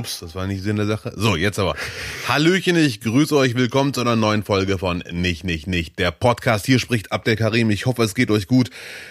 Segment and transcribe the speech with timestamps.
[0.00, 1.12] Ups, das war nicht Sinn der Sache.
[1.14, 1.76] So, jetzt aber.
[2.26, 3.54] Hallöchen, ich grüße euch.
[3.54, 5.98] Willkommen zu einer neuen Folge von Nicht, Nicht, Nicht.
[5.98, 6.64] Der Podcast.
[6.64, 7.68] Hier spricht Abdel Karim.
[7.68, 8.70] Ich hoffe, es geht euch gut.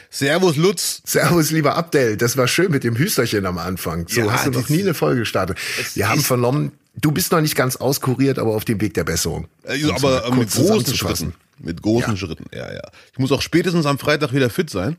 [0.09, 1.03] Servus, Lutz.
[1.05, 2.17] Servus, lieber Abdel.
[2.17, 4.07] Das war schön mit dem Hüsterchen am Anfang.
[4.07, 5.59] So Ja, hast du noch nie eine Folge gestartet.
[5.93, 9.47] Wir haben vernommen, du bist noch nicht ganz auskuriert, aber auf dem Weg der Besserung.
[9.65, 10.95] Äh, Um's aber äh, mit großen.
[10.95, 11.35] Schritten.
[11.59, 12.81] Mit großen Schritten, ja, ja.
[13.13, 14.97] Ich muss auch spätestens am Freitag wieder fit sein,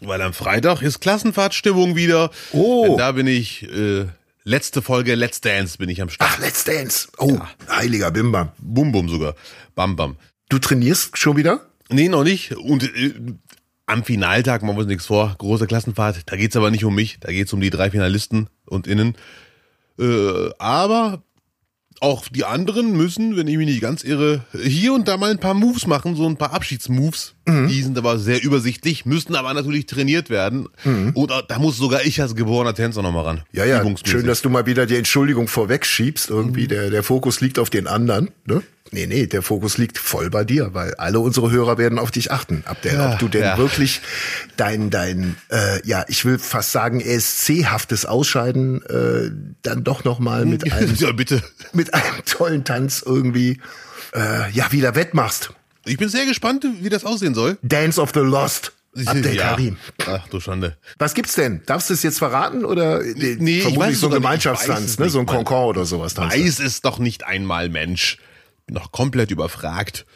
[0.00, 2.30] weil am Freitag ist Klassenfahrtstimmung wieder.
[2.52, 2.84] Oh.
[2.86, 4.04] Denn da bin ich, äh,
[4.44, 6.30] letzte Folge Let's Dance bin ich am Start.
[6.34, 7.08] Ach, Let's Dance.
[7.18, 8.52] Oh, heiliger Bimbam.
[8.58, 9.34] Bum Bum sogar.
[9.74, 10.16] Bam Bam.
[10.48, 11.66] Du trainierst schon wieder?
[11.88, 12.54] Nee, noch nicht.
[12.56, 13.14] Und äh,
[13.86, 17.18] am Finaltag, machen wir uns nichts vor, große Klassenfahrt, da geht's aber nicht um mich,
[17.20, 19.14] da geht's um die drei Finalisten und innen.
[19.98, 21.22] Äh, aber
[22.04, 25.38] auch die anderen müssen, wenn ich mich nicht ganz irre, hier und da mal ein
[25.38, 27.34] paar Moves machen, so ein paar Abschiedsmoves.
[27.68, 30.68] Die sind aber sehr übersichtlich, müssen aber natürlich trainiert werden.
[31.14, 33.40] Und äh, da muss sogar ich als geborener Tänzer nochmal ran.
[33.52, 33.82] Ja, ja.
[34.04, 36.30] Schön, dass du mal wieder die Entschuldigung vorweg schiebst.
[36.30, 38.30] Irgendwie der, der Fokus liegt auf den anderen.
[38.46, 38.62] Ne?
[38.90, 42.30] Nee, nee, der Fokus liegt voll bei dir, weil alle unsere Hörer werden auf dich
[42.30, 42.62] achten.
[42.66, 43.58] Abdel, Ja, ob du denn ja.
[43.58, 44.00] wirklich
[44.56, 49.30] dein, dein, äh, ja, ich will fast sagen, ESC-haftes Ausscheiden äh,
[49.62, 51.42] dann doch noch mal mit einem, ja, bitte.
[51.72, 53.60] mit einem tollen Tanz irgendwie,
[54.14, 55.50] äh, ja, wieder wettmachst.
[55.86, 57.58] Ich bin sehr gespannt, wie das aussehen soll.
[57.62, 58.72] Dance of the Lost.
[59.06, 59.48] Abdel Ja.
[59.50, 59.76] Karim.
[60.06, 60.76] Ach du Schande.
[61.00, 61.62] Was gibt's denn?
[61.66, 64.10] Darfst du es jetzt verraten oder nee, Nee, ich vermutlich weiß es so ein.
[64.12, 65.08] Ich weiß Gemeinschaftstanz, ne?
[65.10, 65.26] So ein.
[65.26, 66.16] Concorde oder sowas.
[66.16, 68.18] Weiß es doch nicht einmal, Mensch.
[68.66, 70.06] Bin noch komplett überfragt.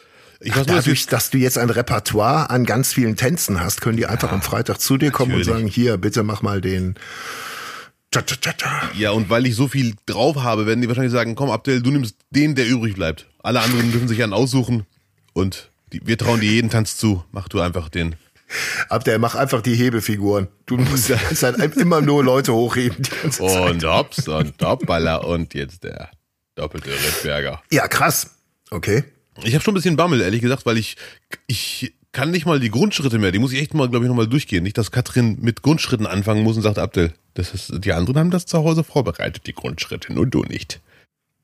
[0.41, 3.81] Ich weiß nur, dass Dadurch, dass du jetzt ein Repertoire an ganz vielen Tänzen hast,
[3.81, 5.59] können die einfach am Freitag zu dir kommen und natürlich.
[5.59, 6.95] sagen, hier, bitte mach mal den
[8.11, 8.97] Cha -cha -cha -cha.
[8.97, 11.91] Ja, und weil ich so viel drauf habe, werden die wahrscheinlich sagen, komm Abdel, du
[11.91, 13.27] nimmst den, der übrig bleibt.
[13.43, 14.85] Alle anderen dürfen sich einen aussuchen
[15.33, 17.23] und die, wir trauen dir jeden Tanz zu.
[17.31, 18.15] Mach du einfach den.
[18.89, 20.47] Ab der mach einfach die Hebefiguren.
[20.65, 21.09] Du musst
[21.41, 23.69] halt immer nur Leute hochheben die ganze Zeit.
[23.69, 26.09] Und hops und hoppala und jetzt der
[26.55, 27.61] doppelte Rittberger.
[27.71, 28.31] Ja, krass.
[28.71, 29.03] Okay.
[29.43, 30.97] Ich habe schon ein bisschen Bammel, ehrlich gesagt, weil ich,
[31.47, 33.31] ich kann nicht mal die Grundschritte mehr.
[33.31, 34.63] Die muss ich echt mal, glaube ich, nochmal durchgehen.
[34.63, 38.31] Nicht, dass Katrin mit Grundschritten anfangen muss und sagt, Abdel, das ist, die anderen haben
[38.31, 40.81] das zu Hause vorbereitet, die Grundschritte, nur du nicht.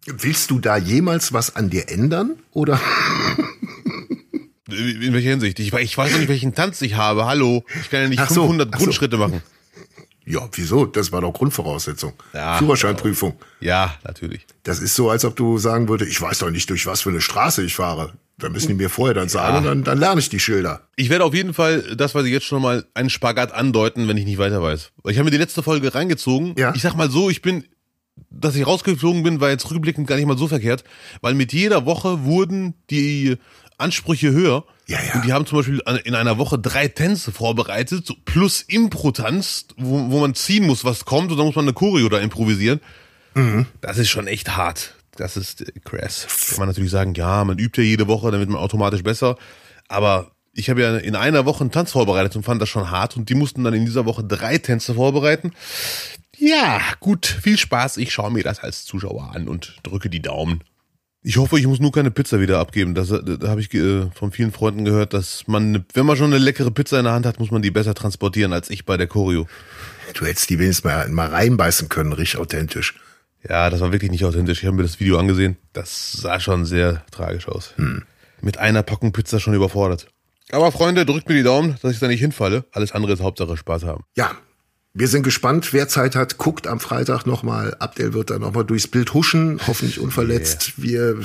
[0.06, 2.38] Willst du da jemals was an dir ändern?
[2.52, 2.80] Oder?
[4.68, 5.60] In welcher Hinsicht?
[5.60, 7.26] Ich, ich weiß doch nicht, welchen Tanz ich habe.
[7.26, 7.64] Hallo.
[7.82, 8.86] Ich kann ja nicht so, 500 ach so.
[8.86, 9.42] Grundschritte machen.
[10.26, 10.86] Ja, wieso?
[10.86, 12.14] Das war doch Grundvoraussetzung.
[12.34, 12.58] Ja.
[12.58, 13.38] Führerscheinprüfung.
[13.60, 14.46] Ja, natürlich.
[14.64, 17.10] Das ist so, als ob du sagen würdest, ich weiß doch nicht, durch was für
[17.10, 18.14] eine Straße ich fahre.
[18.38, 20.82] Da müssen die mir vorher dann sagen, dann, dann lerne ich die Schilder.
[20.98, 24.18] Ich werde auf jeden Fall, das weiß ich jetzt schon mal, einen Spagat andeuten, wenn
[24.18, 24.92] ich nicht weiter weiß.
[25.08, 26.54] Ich habe mir die letzte Folge reingezogen.
[26.58, 26.74] Ja.
[26.76, 27.64] Ich sag mal so, ich bin,
[28.30, 30.84] dass ich rausgeflogen bin, war jetzt rückblickend gar nicht mal so verkehrt,
[31.22, 33.38] weil mit jeder Woche wurden die
[33.78, 34.66] Ansprüche höher.
[34.88, 35.16] Ja, ja.
[35.16, 40.12] Und die haben zum Beispiel in einer Woche drei Tänze vorbereitet, so plus Impro-Tanz, wo,
[40.12, 42.82] wo man ziehen muss, was kommt, und dann muss man eine Choreo da improvisieren.
[43.34, 43.66] Mhm.
[43.82, 44.94] Das ist schon echt hart.
[45.16, 46.28] Das ist äh, krass.
[46.50, 49.38] Kann man natürlich sagen, ja, man übt ja jede Woche, dann wird man automatisch besser.
[49.88, 53.18] Aber ich habe ja in einer Woche einen Tanz vorbereitet und fand das schon hart.
[53.18, 55.52] Und die mussten dann in dieser Woche drei Tänze vorbereiten.
[56.38, 57.98] Ja, gut, viel Spaß.
[57.98, 60.62] Ich schaue mir das als Zuschauer an und drücke die Daumen.
[61.28, 62.94] Ich hoffe, ich muss nur keine Pizza wieder abgeben.
[62.94, 66.38] Das, da habe ich äh, von vielen Freunden gehört, dass man, wenn man schon eine
[66.38, 69.08] leckere Pizza in der Hand hat, muss man die besser transportieren als ich bei der
[69.08, 69.48] Choreo.
[70.14, 72.94] Du hättest die wenigstens mal, mal reinbeißen können, richtig authentisch.
[73.50, 74.60] Ja, das war wirklich nicht authentisch.
[74.60, 75.58] Ich habe mir das Video angesehen.
[75.74, 77.74] Das sah schon sehr tragisch aus.
[78.42, 80.08] Mit einer Packung Pizza schon überfordert.
[80.52, 82.66] Aber Freunde, drückt mir die Daumen, dass ich da nicht hinfalle.
[82.72, 84.04] Alles andere ist Hauptsache Spaß haben.
[84.16, 84.38] Ja,
[84.98, 85.74] wir sind gespannt.
[85.74, 87.76] Wer Zeit hat, guckt am Freitag nochmal.
[87.80, 90.82] Abdel wird dann nochmal durchs Bild huschen, hoffentlich unverletzt.
[90.82, 91.18] Wir,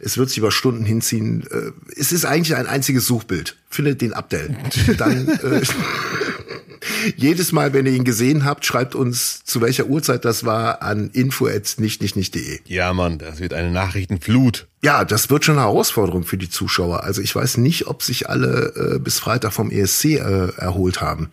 [0.00, 1.46] es wird sich über Stunden hinziehen.
[1.50, 3.56] Äh, Es ist eigentlich ein einziges Suchbild.
[3.68, 4.56] Findet den Abdel.
[4.96, 5.60] Dann äh,
[7.16, 11.10] jedes Mal, wenn ihr ihn gesehen habt, schreibt uns, zu welcher Uhrzeit das war, an
[11.10, 12.60] info@nicht-nicht-nicht.de.
[12.64, 14.68] Ja, Mann, das wird eine Nachrichtenflut.
[14.82, 17.04] Ja, das wird schon eine Herausforderung für die Zuschauer.
[17.04, 21.30] Also ich weiß nicht, ob sich alle äh, bis Freitag vom ESC äh, erholt haben.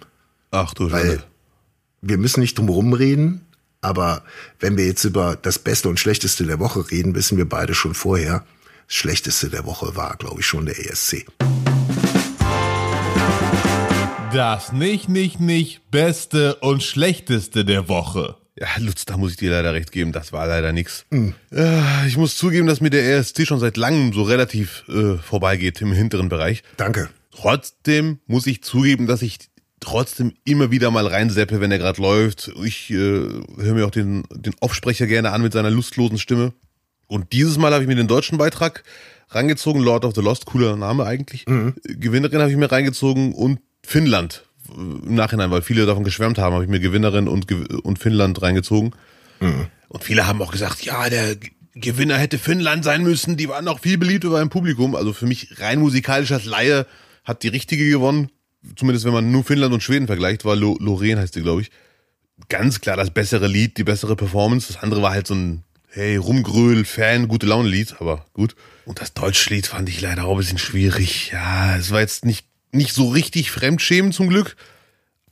[0.51, 1.23] Ach du Weil Schande.
[2.01, 3.41] Wir müssen nicht drum rumreden,
[3.81, 4.23] aber
[4.59, 7.93] wenn wir jetzt über das Beste und Schlechteste der Woche reden, wissen wir beide schon
[7.93, 8.43] vorher,
[8.87, 11.25] das Schlechteste der Woche war, glaube ich, schon der ESC.
[14.33, 18.35] Das nicht, nicht, nicht Beste und Schlechteste der Woche.
[18.59, 20.11] Ja, Lutz, da muss ich dir leider recht geben.
[20.11, 21.05] Das war leider nix.
[21.11, 25.79] Äh, Ich muss zugeben, dass mir der ESC schon seit langem so relativ äh, vorbeigeht
[25.81, 26.63] im hinteren Bereich.
[26.75, 27.09] Danke.
[27.31, 29.37] Trotzdem muss ich zugeben, dass ich
[29.79, 32.51] trotzdem immer wieder mal reinseppe, wenn er gerade läuft.
[32.63, 36.53] Ich äh, höre mir auch den, den Aufsprecher gerne an mit seiner lustlosen Stimme.
[37.07, 38.83] Und dieses Mal habe ich mir den deutschen Beitrag
[39.29, 41.45] rangezogen, Lord of the Lost, cooler Name eigentlich.
[41.83, 46.53] Gewinnerin habe ich mir reingezogen und Finnland äh, im Nachhinein, weil viele davon geschwärmt haben,
[46.53, 48.93] habe ich mir Gewinnerin und, und Finnland reingezogen.
[49.89, 51.37] Und viele haben auch gesagt, ja, der
[51.75, 53.37] Gewinner hätte Finnland sein müssen.
[53.37, 54.95] Die waren auch viel beliebter beim Publikum.
[54.95, 56.85] Also für mich rein musikalisch als Laie
[57.23, 58.29] hat die richtige gewonnen.
[58.75, 61.71] Zumindest wenn man nur Finnland und Schweden vergleicht, war Lo Loreen heißt die, glaube ich.
[62.49, 64.71] Ganz klar das bessere Lied, die bessere Performance.
[64.71, 68.55] Das andere war halt so ein, hey, Rumgröl, Fan, gute Laune-Lied, aber gut.
[68.85, 71.31] Und das deutsche Lied fand ich leider auch ein bisschen schwierig.
[71.31, 74.55] Ja, es war jetzt nicht, nicht so richtig Fremdschämen zum Glück.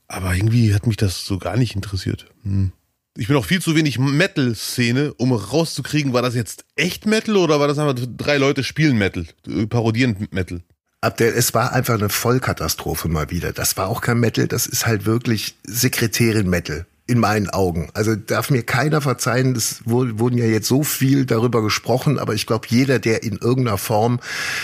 [0.07, 2.27] Aber irgendwie hat mich das so gar nicht interessiert.
[2.44, 2.72] Hm.
[3.18, 7.60] Ich bin auch viel zu wenig Metal-Szene, um rauszukriegen, war das jetzt echt Metal oder
[7.60, 10.62] war das einfach drei Leute spielen Metal, äh, parodieren Metal?
[11.05, 13.53] Abdel, es war einfach eine Vollkatastrophe mal wieder.
[13.53, 16.85] Das war auch kein Metal, das ist halt wirklich Sekretärin-Metal.
[17.07, 17.89] In meinen Augen.
[17.93, 22.33] Also darf mir keiner verzeihen, es wur- wurden ja jetzt so viel darüber gesprochen, aber
[22.33, 24.19] ich glaube, jeder, der in irgendeiner Form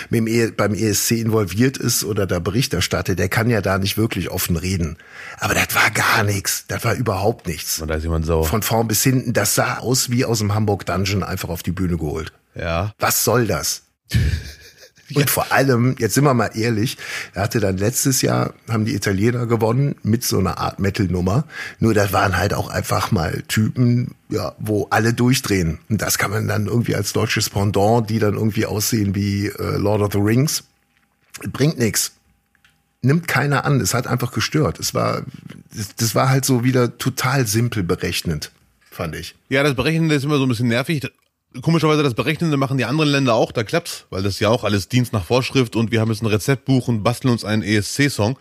[0.09, 3.77] mit dem e beim ESC involviert ist oder da Bericht erstattet, der kann ja da
[3.77, 4.97] nicht wirklich offen reden.
[5.39, 6.65] Aber das war gar nichts.
[6.67, 7.79] Das war überhaupt nichts.
[7.79, 8.45] Und da ist jemand sauer.
[8.45, 11.71] Von vorn bis hinten, das sah aus wie aus dem Hamburg Dungeon einfach auf die
[11.73, 12.33] Bühne geholt.
[12.55, 12.91] ja.
[12.97, 13.83] Was soll das?
[15.17, 16.97] Und vor allem, jetzt sind wir mal ehrlich,
[17.33, 21.45] er hatte dann letztes Jahr, haben die Italiener gewonnen mit so einer Art Metal-Nummer.
[21.79, 25.79] Nur das waren halt auch einfach mal Typen, ja, wo alle durchdrehen.
[25.89, 29.77] Und das kann man dann irgendwie als deutsches Pendant, die dann irgendwie aussehen wie äh,
[29.77, 30.63] Lord of the Rings,
[31.51, 32.13] bringt nix.
[33.01, 33.81] Nimmt keiner an.
[33.81, 34.79] Es hat einfach gestört.
[34.79, 35.23] Es war,
[35.97, 38.51] das, war halt so wieder total simpel berechnend,
[38.91, 39.35] fand ich.
[39.49, 41.01] Ja, das Berechnende ist immer so ein bisschen nervig.
[41.61, 44.63] Komischerweise das Berechnende machen die anderen Länder auch, da klappt's, weil das ist ja auch
[44.63, 48.37] alles Dienst nach Vorschrift und wir haben jetzt ein Rezeptbuch und basteln uns einen ESC-Song.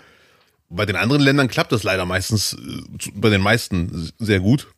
[0.68, 4.68] Bei den anderen Ländern klappt das leider meistens, äh, bei den meisten sehr gut.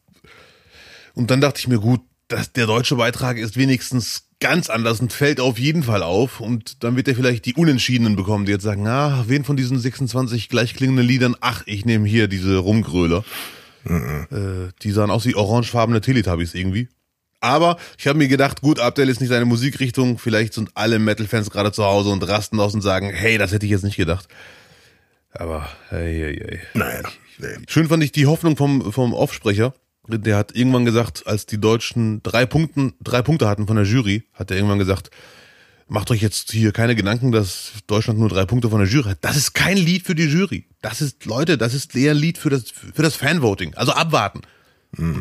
[1.14, 5.12] Und dann dachte ich mir, gut, das, der deutsche Beitrag ist wenigstens ganz anders und
[5.12, 6.40] fällt auf jeden Fall auf.
[6.40, 9.78] Und dann wird er vielleicht die Unentschiedenen bekommen, die jetzt sagen, ah, wen von diesen
[9.78, 13.24] 26 gleichklingenden Liedern, ach, ich nehme hier diese Rumgröler.
[13.84, 16.88] Äh, die sahen aus wie orangefarbene Teletubbies irgendwie.
[17.42, 20.16] Aber ich habe mir gedacht, gut, Abdel ist nicht seine Musikrichtung.
[20.16, 23.66] Vielleicht sind alle Metal-Fans gerade zu Hause und rasten aus und sagen, hey, das hätte
[23.66, 24.28] ich jetzt nicht gedacht.
[25.32, 26.60] Aber, hey, hey, hey.
[26.74, 27.02] Naja,
[27.38, 27.56] nee.
[27.66, 29.74] Schön fand ich die Hoffnung vom, vom Offsprecher.
[30.06, 34.22] Der hat irgendwann gesagt, als die Deutschen drei Punkten, drei Punkte hatten von der Jury,
[34.34, 35.10] hat er irgendwann gesagt,
[35.88, 39.18] macht euch jetzt hier keine Gedanken, dass Deutschland nur drei Punkte von der Jury hat.
[39.22, 40.66] Das ist kein Lied für die Jury.
[40.80, 43.74] Das ist, Leute, das ist eher ein Lied für das, für das Fanvoting.
[43.74, 44.42] Also abwarten.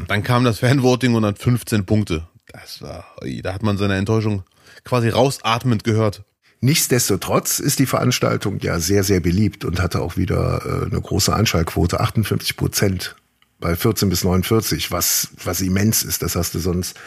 [0.08, 2.28] Dann kam das Fanvoting und dann 15 Punkte.
[2.48, 3.06] Das war,
[3.44, 4.44] da hat man seine Enttäuschung
[4.84, 6.24] quasi rausatmend gehört.
[6.60, 11.34] Nichtsdestotrotz ist die Veranstaltung ja sehr, sehr beliebt und hatte auch wieder äh, eine große
[11.34, 13.16] Einschaltquote, 58 Prozent
[13.60, 16.22] bei 14 bis 49, was, was immens ist.
[16.22, 17.00] Das hast du sonst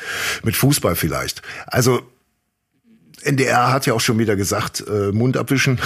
[0.42, 1.42] mit Fußball vielleicht.
[1.66, 2.02] Also
[3.22, 5.78] NDR hat ja auch schon wieder gesagt, äh, Mund abwischen.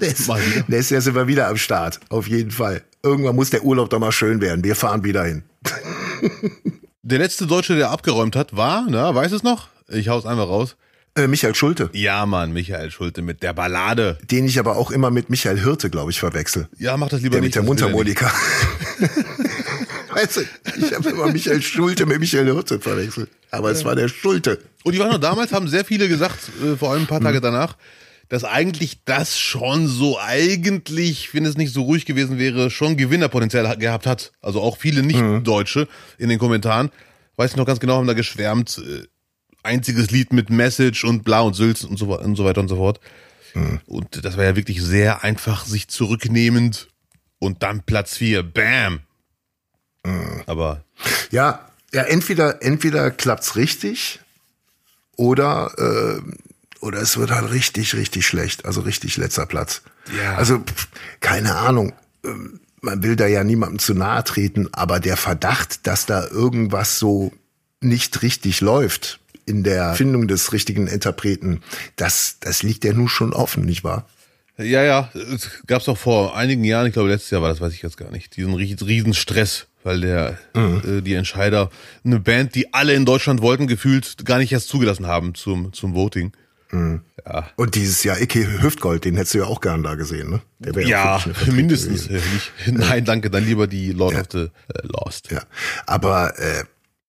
[0.00, 0.08] Der
[0.78, 2.82] ist, sind wir wieder am Start, auf jeden Fall.
[3.04, 4.64] Irgendwann muss der Urlaub doch mal schön werden.
[4.64, 5.42] Wir fahren wieder hin.
[7.06, 9.68] Der letzte Deutsche, der abgeräumt hat, war, na, weiß es noch?
[9.88, 10.74] Ich hau's einfach raus.
[11.16, 14.16] Äh, Michael Schulte, Ja, Mann, Michael Schulte mit der Ballade.
[14.30, 16.66] den ich aber auch immer mit Michael Hirte, glaube ich, verwechsel.
[16.78, 17.54] Ja, mach das lieber Der nicht.
[17.54, 18.32] mit der das will er Mundharmonika.
[20.14, 20.40] weißt du,
[20.78, 23.28] ich habe immer Michael Schulte mit Michael Hirte verwechselt.
[23.50, 24.58] Aber es war der Schulte.
[24.82, 27.42] Und ich weiß noch, damals haben sehr viele gesagt, äh, vor allem ein paar Tage
[27.42, 27.76] danach,
[28.28, 33.68] dass eigentlich das schon so eigentlich, wenn es nicht so ruhig gewesen wäre, schon Gewinnerpotenzial
[33.68, 34.32] ha- gehabt hat.
[34.40, 35.88] Also auch viele Nicht-Deutsche
[36.18, 36.90] in den Kommentaren.
[37.36, 39.06] Weiß ich noch ganz genau, haben da geschwärmt, äh,
[39.62, 42.76] einziges Lied mit Message und Bla und Sülz und so, und so weiter und so
[42.76, 43.00] fort.
[43.86, 46.88] Und das war ja wirklich sehr einfach, sich zurücknehmend
[47.38, 49.00] und dann Platz 4, bam.
[50.46, 50.84] Aber
[51.30, 54.20] Ja, ja, entweder, entweder klappt's richtig
[55.16, 56.20] oder, äh,
[56.84, 58.64] oder es wird halt richtig, richtig schlecht.
[58.66, 59.82] Also richtig letzter Platz.
[60.22, 60.36] Ja.
[60.36, 60.88] Also, pff,
[61.20, 61.92] keine Ahnung.
[62.24, 66.98] Ähm, Man will da ja niemandem zu nahe treten, aber der Verdacht, dass da irgendwas
[66.98, 67.32] so
[67.80, 71.62] nicht richtig läuft in der Findung des richtigen Interpreten,
[71.96, 74.06] das, das liegt ja nun schon offen, nicht wahr?
[74.58, 77.72] Ja, ja, es gab's auch vor einigen Jahren, ich glaube letztes Jahr war das, weiß
[77.72, 81.70] ich jetzt gar nicht, diesen ries- riesen Stress, weil der äh, die Entscheider
[82.04, 85.94] eine Band, die alle in Deutschland wollten, gefühlt gar nicht erst zugelassen haben zum zum
[85.94, 86.32] Voting.
[87.26, 90.40] Ja, Und dieses Jahr Icke Hüftgold, den hättest du ja auch gern da gesehen, ne?
[90.58, 92.08] Der ja Vertretung mindestens.
[92.08, 92.20] Äh,
[92.66, 94.50] nein, danke, dann lieber die Lord of the äh,
[94.82, 95.30] Lost.
[95.30, 95.42] Ja,
[95.86, 96.64] aber äh,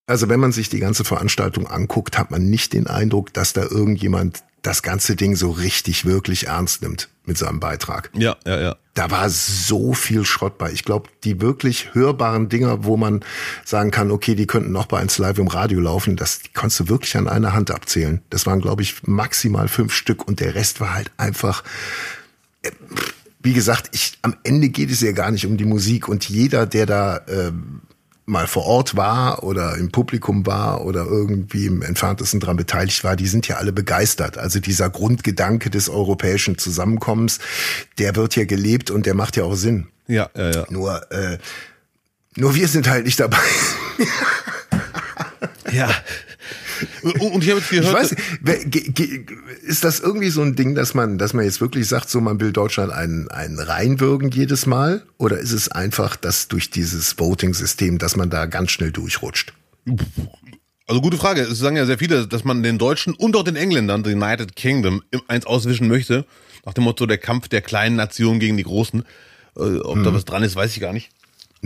[0.06, 3.62] also wenn man sich die ganze Veranstaltung anguckt, hat man nicht den Eindruck, dass da
[3.62, 8.10] irgendjemand das ganze Ding so richtig wirklich ernst nimmt mit seinem Beitrag.
[8.14, 8.76] Ja, ja, ja.
[8.96, 10.72] Da war so viel Schrott bei.
[10.72, 13.22] Ich glaube, die wirklich hörbaren Dinger, wo man
[13.62, 16.80] sagen kann, okay, die könnten noch bei 1 Live im Radio laufen, das die konntest
[16.80, 18.22] du wirklich an einer Hand abzählen.
[18.30, 21.62] Das waren, glaube ich, maximal fünf Stück und der Rest war halt einfach
[22.62, 22.70] äh,
[23.46, 26.66] wie gesagt, ich, am Ende geht es ja gar nicht um die Musik und jeder,
[26.66, 27.82] der da ähm,
[28.26, 33.14] mal vor Ort war oder im Publikum war oder irgendwie im entferntesten dran beteiligt war,
[33.16, 34.36] die sind ja alle begeistert.
[34.36, 37.38] Also dieser Grundgedanke des europäischen Zusammenkommens,
[37.98, 39.86] der wird hier gelebt und der macht ja auch Sinn.
[40.08, 40.66] Ja, ja, ja.
[40.70, 41.38] Nur, äh,
[42.34, 43.38] nur wir sind halt nicht dabei.
[45.72, 45.88] Ja.
[47.20, 47.86] Und ich habe jetzt gehört.
[47.86, 48.16] Ich weiß,
[49.62, 52.40] ist das irgendwie so ein Ding, dass man, dass man jetzt wirklich sagt, so man
[52.40, 55.02] will Deutschland einen, einen reinwürgen jedes Mal?
[55.18, 59.52] Oder ist es einfach, dass durch dieses Voting-System, dass man da ganz schnell durchrutscht?
[60.86, 61.42] Also gute Frage.
[61.42, 64.54] Es sagen ja sehr viele, dass man den Deutschen und auch den Engländern, the United
[64.54, 66.24] Kingdom, eins auswischen möchte.
[66.64, 69.04] Nach dem Motto der Kampf der kleinen Nationen gegen die großen.
[69.56, 70.04] Äh, ob hm.
[70.04, 71.10] da was dran ist, weiß ich gar nicht.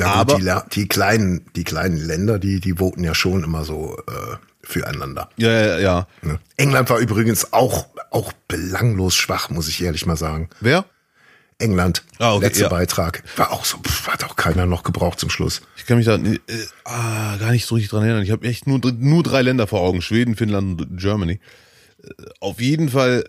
[0.00, 3.64] Na aber gut, die, die, kleinen, die kleinen Länder, die, die voten ja schon immer
[3.64, 5.28] so äh, füreinander.
[5.37, 6.07] Ja, ja, ja.
[6.57, 10.49] England war übrigens auch, auch belanglos schwach, muss ich ehrlich mal sagen.
[10.61, 10.85] Wer?
[11.59, 12.02] England.
[12.19, 12.69] Ah, okay, Letzter ja.
[12.69, 13.23] Beitrag.
[13.37, 15.61] War auch so, pff, hat auch keiner noch gebraucht zum Schluss.
[15.76, 16.38] Ich kann mich da äh,
[16.85, 18.23] ah, gar nicht so richtig dran erinnern.
[18.23, 20.02] Ich habe echt nur, nur drei Länder vor Augen.
[20.02, 21.40] Schweden, Finnland und Germany.
[22.02, 22.09] Äh,
[22.40, 23.25] auf jeden Fall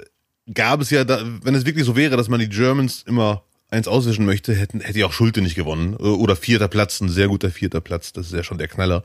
[0.53, 3.87] gab es ja, da, wenn es wirklich so wäre, dass man die Germans immer eins
[3.87, 5.95] auswischen möchte, hätten, hätte ich auch Schulte nicht gewonnen.
[5.95, 8.13] Oder vierter Platz, ein sehr guter vierter Platz.
[8.13, 9.03] Das ist ja schon der Knaller.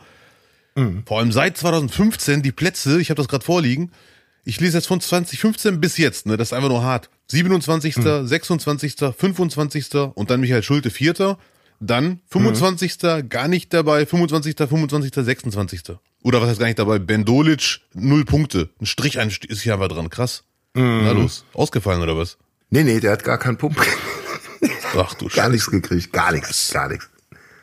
[0.74, 1.04] Mhm.
[1.06, 3.92] Vor allem seit 2015 die Plätze, ich habe das gerade vorliegen.
[4.44, 6.36] Ich lese jetzt von 2015 bis jetzt, ne?
[6.36, 7.08] Das ist einfach nur hart.
[7.28, 8.26] 27., mhm.
[8.26, 9.94] 26., 25.
[10.14, 11.38] und dann Michael Schulte vierter.
[11.80, 13.02] Dann 25.
[13.02, 13.28] Mhm.
[13.28, 15.82] gar nicht dabei, 25., 25., 26.
[16.22, 16.98] Oder was heißt gar nicht dabei?
[16.98, 18.70] Ben Dolic, null Punkte.
[18.80, 20.10] Ein Strich ein ist hier aber dran.
[20.10, 20.44] Krass.
[20.74, 21.00] Mhm.
[21.04, 21.44] Na los.
[21.52, 22.38] Ausgefallen oder was?
[22.70, 23.76] Nee, nee, der hat gar keinen Pump.
[24.96, 26.12] Ach du Gar nichts gekriegt.
[26.12, 26.70] Gar nichts.
[26.72, 27.08] Gar nichts.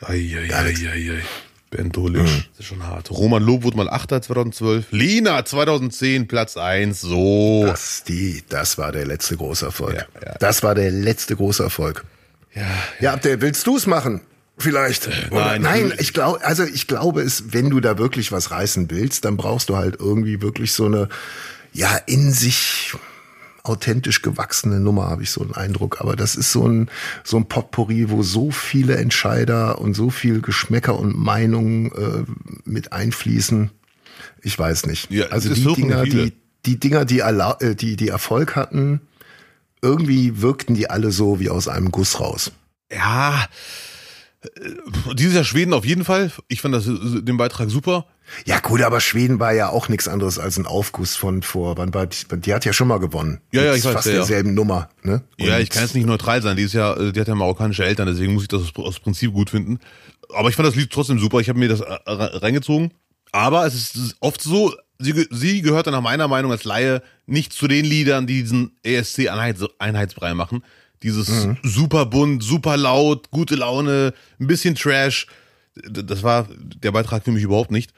[0.01, 1.23] Eieieiei.
[1.69, 2.43] Ben Dolic, mhm.
[2.51, 3.09] das ist schon hart.
[3.09, 4.87] Roman Lob wurde mal Achter 2012.
[4.91, 7.01] Lina 2010 Platz 1.
[7.01, 7.63] So.
[7.65, 9.95] Das, die, das war der letzte große Erfolg.
[9.95, 10.35] Ja, ja.
[10.39, 12.05] Das war der letzte große Erfolg.
[12.53, 12.61] Ja,
[12.99, 13.19] ja.
[13.23, 14.21] ja willst du es machen?
[14.57, 15.07] Vielleicht.
[15.07, 18.91] Äh, nein, nein, ich glaube, also ich glaube es, wenn du da wirklich was reißen
[18.91, 21.09] willst, dann brauchst du halt irgendwie wirklich so eine,
[21.73, 22.93] ja, in sich
[23.63, 26.01] authentisch gewachsene Nummer, habe ich so einen Eindruck.
[26.01, 26.89] Aber das ist so ein,
[27.23, 32.25] so ein Potpourri, wo so viele Entscheider und so viel Geschmäcker und Meinungen äh,
[32.65, 33.71] mit einfließen.
[34.41, 35.09] Ich weiß nicht.
[35.09, 36.33] Ja, also die Dinger, die,
[36.65, 39.01] die Dinger, die, äh, die, die Erfolg hatten,
[39.81, 42.51] irgendwie wirkten die alle so wie aus einem Guss raus.
[42.91, 43.47] Ja,
[45.15, 46.31] dieses Jahr Schweden auf jeden Fall.
[46.47, 48.05] Ich fand das, äh, den Beitrag super.
[48.45, 51.93] Ja gut, aber Schweden war ja auch nichts anderes als ein Aufguss von vor, wann
[51.93, 53.41] war die, die hat ja schon mal gewonnen.
[53.51, 53.93] Ja, ja, ich weiß.
[53.93, 54.55] Fast ja, derselben ja.
[54.55, 55.23] Nummer, ne?
[55.39, 56.57] Und ja, ich kann jetzt nicht neutral sein.
[56.57, 59.33] Die ist ja, äh, die hat ja marokkanische Eltern, deswegen muss ich das aus Prinzip
[59.33, 59.79] gut finden.
[60.33, 61.39] Aber ich fand das Lied trotzdem super.
[61.39, 62.91] Ich habe mir das reingezogen.
[63.31, 67.53] Aber es ist oft so, sie, sie gehört dann nach meiner Meinung als Laie nicht
[67.53, 70.63] zu den Liedern, die diesen ESC-Einheitsbrei machen.
[71.03, 71.57] Dieses mhm.
[71.63, 75.27] super bunt, super laut, gute Laune, ein bisschen Trash.
[75.75, 77.93] Das war der Beitrag für mich überhaupt nicht.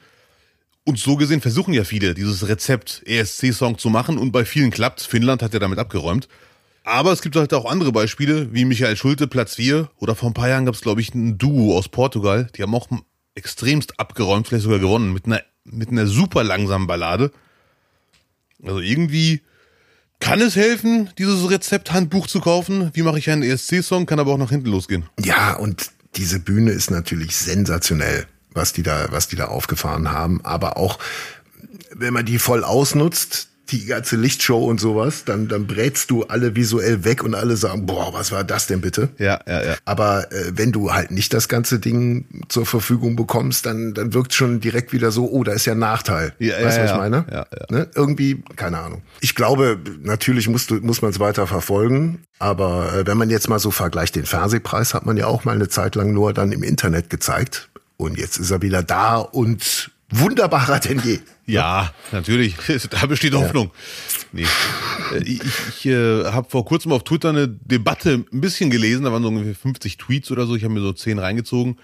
[0.84, 5.02] Und so gesehen versuchen ja viele, dieses Rezept ESC-Song zu machen und bei vielen klappt.
[5.02, 6.28] Finnland hat ja damit abgeräumt.
[6.84, 9.90] Aber es gibt halt auch andere Beispiele, wie Michael Schulte, Platz 4.
[9.98, 12.48] Oder vor ein paar Jahren gab es, glaube ich, ein Duo aus Portugal.
[12.56, 12.88] Die haben auch
[13.34, 17.32] extremst abgeräumt, vielleicht sogar gewonnen, mit einer, mit einer super langsamen Ballade.
[18.62, 19.42] Also irgendwie
[20.20, 22.90] kann es helfen, dieses Rezepthandbuch zu kaufen.
[22.94, 24.06] Wie mache ich einen ESC-Song?
[24.06, 25.04] Kann aber auch nach hinten losgehen.
[25.22, 30.40] Ja, und diese Bühne ist natürlich sensationell was die da, was die da aufgefahren haben.
[30.44, 30.98] Aber auch,
[31.94, 36.54] wenn man die voll ausnutzt, die ganze Lichtshow und sowas, dann, dann brätst du alle
[36.54, 39.08] visuell weg und alle sagen, boah, was war das denn bitte?
[39.18, 39.74] Ja, ja, ja.
[39.84, 44.34] Aber äh, wenn du halt nicht das ganze Ding zur Verfügung bekommst, dann, dann wirkt
[44.34, 46.32] schon direkt wieder so, oh, da ist ja ein Nachteil.
[46.38, 47.26] Ja, weißt du, ja, was ich meine?
[47.30, 47.66] Ja, ja.
[47.70, 47.88] Ne?
[47.94, 49.02] Irgendwie, keine Ahnung.
[49.20, 52.20] Ich glaube, natürlich musst du, muss man es weiter verfolgen.
[52.38, 55.54] Aber äh, wenn man jetzt mal so vergleicht, den Fernsehpreis hat man ja auch mal
[55.54, 57.68] eine Zeit lang nur dann im Internet gezeigt.
[57.96, 61.18] Und jetzt ist er wieder da und wunderbarer denn je.
[61.46, 62.54] Ja, natürlich.
[62.90, 63.70] Da besteht Hoffnung.
[64.32, 64.46] Nee.
[65.12, 69.12] Äh, ich, ich äh, habe vor kurzem auf Twitter eine Debatte ein bisschen gelesen, da
[69.12, 71.78] waren so ungefähr 50 Tweets oder so, ich habe mir so 10 reingezogen.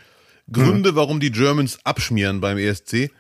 [0.51, 0.97] Gründe, mhm.
[0.97, 3.11] warum die Germans abschmieren beim ESC.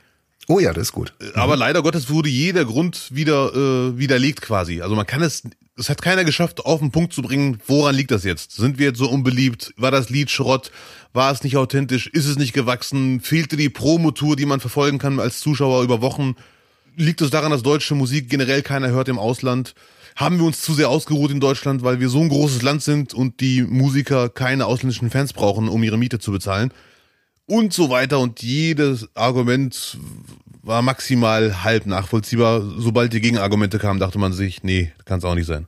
[0.49, 1.14] Oh ja, das ist gut.
[1.21, 1.61] Äh, aber mhm.
[1.61, 4.82] leider Gottes wurde jeder Grund wieder äh, widerlegt quasi.
[4.82, 5.42] Also man kann es,
[5.76, 8.52] es hat keiner geschafft, auf den Punkt zu bringen, woran liegt das jetzt?
[8.52, 9.73] Sind wir jetzt so unbeliebt?
[9.76, 10.71] War das Lied Schrott?
[11.12, 12.09] War es nicht authentisch?
[12.09, 13.21] Ist es nicht gewachsen?
[13.21, 16.35] Fehlte die Promotour, die man verfolgen kann als Zuschauer über Wochen?
[16.97, 19.75] Liegt es daran, dass deutsche Musik generell keiner hört im Ausland?
[20.14, 23.14] Haben wir uns zu sehr ausgeruht in Deutschland, weil wir so ein großes Land sind
[23.14, 26.73] und die Musiker keine ausländischen Fans brauchen, um ihre Miete zu bezahlen?
[27.47, 28.19] Und so weiter.
[28.19, 29.97] Und jedes Argument
[30.62, 32.62] war maximal halb nachvollziehbar.
[32.78, 35.66] Sobald die Gegenargumente kamen, dachte man sich, nee, kann es auch nicht sein.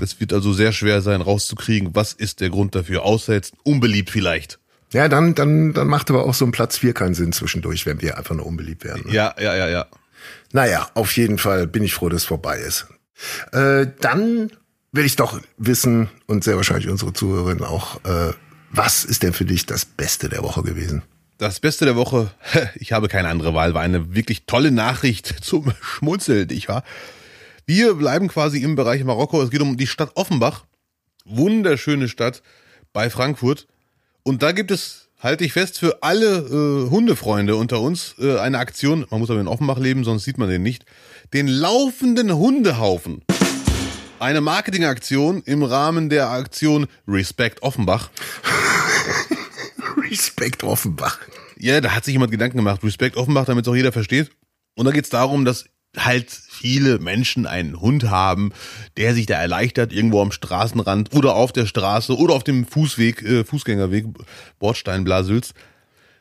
[0.00, 0.20] Es hm.
[0.20, 4.58] wird also sehr schwer sein, rauszukriegen, was ist der Grund dafür, außer jetzt unbeliebt vielleicht.
[4.92, 8.00] Ja, dann, dann, dann macht aber auch so ein Platz 4 keinen Sinn zwischendurch, wenn
[8.02, 9.04] wir einfach nur unbeliebt werden.
[9.06, 9.14] Ne?
[9.14, 9.86] Ja, ja, ja, ja.
[10.52, 12.88] Naja, auf jeden Fall bin ich froh, dass es vorbei ist.
[13.52, 14.50] Äh, dann
[14.92, 18.32] will ich doch wissen und sehr wahrscheinlich unsere Zuhörerinnen auch, äh,
[18.72, 21.02] was ist denn für dich das Beste der Woche gewesen?
[21.40, 22.30] Das Beste der Woche,
[22.74, 26.84] ich habe keine andere Wahl, war eine wirklich tolle Nachricht zum Schmunzeln, nicht wahr?
[27.64, 29.40] Wir bleiben quasi im Bereich Marokko.
[29.40, 30.66] Es geht um die Stadt Offenbach.
[31.24, 32.42] Wunderschöne Stadt
[32.92, 33.68] bei Frankfurt.
[34.22, 38.58] Und da gibt es, halte ich fest, für alle äh, Hundefreunde unter uns äh, eine
[38.58, 39.06] Aktion.
[39.08, 40.84] Man muss aber in Offenbach leben, sonst sieht man den nicht.
[41.32, 43.22] Den laufenden Hundehaufen.
[44.18, 48.10] Eine Marketingaktion im Rahmen der Aktion Respect Offenbach.
[50.10, 51.18] Respekt Offenbach.
[51.58, 52.82] Ja, da hat sich jemand Gedanken gemacht.
[52.82, 54.30] Respect Offenbach, damit es auch jeder versteht.
[54.76, 58.52] Und da geht es darum, dass halt viele Menschen einen Hund haben,
[58.96, 63.22] der sich da erleichtert, irgendwo am Straßenrand oder auf der Straße oder auf dem Fußweg,
[63.22, 64.06] äh, Fußgängerweg,
[64.58, 65.52] Bordstein, Blasülz.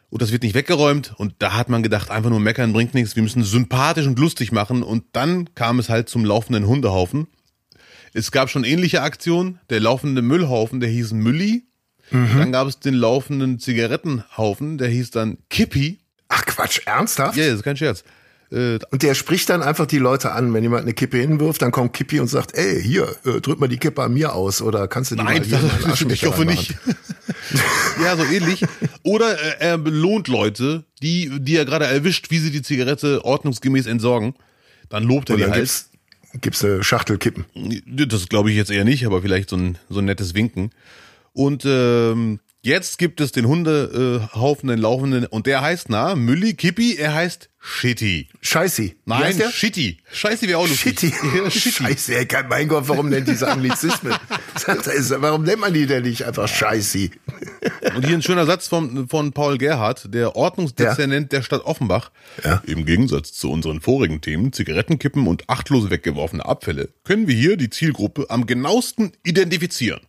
[0.09, 1.13] Und das wird nicht weggeräumt.
[1.17, 3.15] Und da hat man gedacht, einfach nur meckern bringt nichts.
[3.15, 4.81] Wir müssen sympathisch und lustig machen.
[4.81, 7.27] Und dann kam es halt zum laufenden Hundehaufen.
[8.13, 9.59] Es gab schon ähnliche Aktionen.
[9.69, 11.68] Der laufende Müllhaufen, der hieß Mülli.
[12.11, 15.99] Dann gab es den laufenden Zigarettenhaufen, der hieß dann Kippi.
[16.27, 17.37] Ach Quatsch, ernsthaft?
[17.37, 18.03] Ja, das ist kein Scherz.
[18.51, 21.71] Äh, Und der spricht dann einfach die Leute an, wenn jemand eine Kippe hinwirft, dann
[21.71, 24.87] kommt Kippi und sagt, ey, hier, äh, drück mal die Kippe an mir aus oder
[24.87, 26.75] kannst du die Nein, mal hier das, ich hoffe nicht.
[28.03, 28.65] ja, so ähnlich.
[29.03, 33.85] Oder äh, er belohnt Leute, die, die er gerade erwischt, wie sie die Zigarette ordnungsgemäß
[33.85, 34.33] entsorgen.
[34.89, 35.61] Dann lobt er Und die dann halt.
[35.61, 35.89] gibt's,
[36.41, 37.45] gibt's eine Schachtel Kippen.
[37.85, 40.71] Das glaube ich jetzt eher nicht, aber vielleicht so ein, so ein nettes Winken.
[41.33, 46.95] Und ähm, jetzt gibt es den Hundehaufen, den laufenden, und der heißt, na, Mülli, Kippi,
[46.97, 48.29] er heißt Shitty.
[48.41, 48.95] Scheißi.
[49.05, 49.35] Nein?
[49.51, 49.97] Shitty.
[50.13, 50.99] Scheiße wäre auch lustig.
[50.99, 51.13] Shitty.
[51.43, 51.71] Ja, Shitty.
[51.71, 54.13] Scheiße, ey, kein- mein Gott, warum nennt diese Anglizismen?
[55.19, 57.11] Warum nennt man die denn nicht einfach Scheißi?
[57.95, 62.11] Und hier ein schöner Satz von, von Paul Gerhardt, der Ordnungsdezernent der Stadt Offenbach.
[62.43, 62.61] Ja.
[62.65, 67.69] Im Gegensatz zu unseren vorigen Themen, Zigarettenkippen und achtlos weggeworfene Abfälle, können wir hier die
[67.69, 70.01] Zielgruppe am genauesten identifizieren.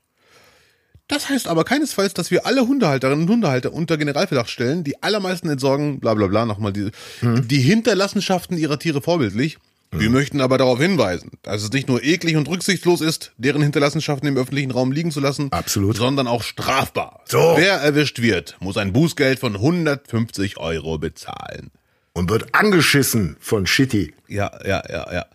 [1.11, 4.85] Das heißt aber keinesfalls, dass wir alle Hundehalterinnen und Hundehalter unter Generalverdacht stellen.
[4.85, 9.59] Die allermeisten entsorgen, bla bla bla, nochmal die, die Hinterlassenschaften ihrer Tiere vorbildlich.
[9.93, 14.29] Wir möchten aber darauf hinweisen, dass es nicht nur eklig und rücksichtslos ist, deren Hinterlassenschaften
[14.29, 15.97] im öffentlichen Raum liegen zu lassen, Absolut.
[15.97, 17.25] sondern auch strafbar.
[17.27, 17.55] So.
[17.57, 21.73] Wer erwischt wird, muss ein Bußgeld von 150 Euro bezahlen.
[22.13, 24.15] Und wird angeschissen von Shitty.
[24.29, 25.27] Ja, ja, ja, ja.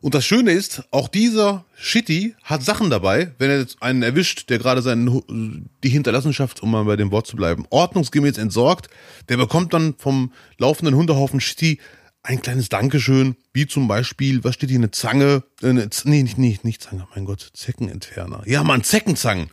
[0.00, 4.48] Und das Schöne ist, auch dieser Shitty hat Sachen dabei, wenn er jetzt einen erwischt,
[4.48, 8.88] der gerade seinen, die Hinterlassenschaft, um mal bei dem Wort zu bleiben, ordnungsgemäß entsorgt,
[9.28, 11.80] der bekommt dann vom laufenden Hundehaufen Shitty
[12.22, 16.38] ein kleines Dankeschön, wie zum Beispiel, was steht hier, eine Zange, äh, eine, nee, nicht,
[16.38, 18.42] nicht, nicht Zange, mein Gott, Zeckenentferner.
[18.46, 19.50] Ja, man, Zeckenzangen.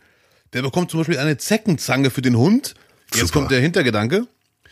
[0.52, 2.74] Der bekommt zum Beispiel eine Zeckenzange für den Hund.
[3.12, 3.32] Jetzt Super.
[3.32, 4.26] kommt der Hintergedanke.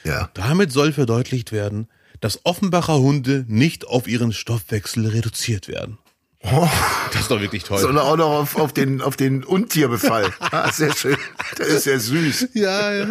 [0.04, 0.30] Ja.
[0.34, 1.88] Damit soll verdeutlicht werden,
[2.24, 5.98] dass Offenbacher Hunde nicht auf ihren Stoffwechsel reduziert werden.
[6.40, 7.78] Das ist doch wirklich toll.
[7.78, 10.32] Sondern auch noch auf, auf den, auf den Untierbefall.
[10.40, 11.18] Ah, sehr schön.
[11.58, 12.48] Das ist ja süß.
[12.54, 13.04] ja, ja,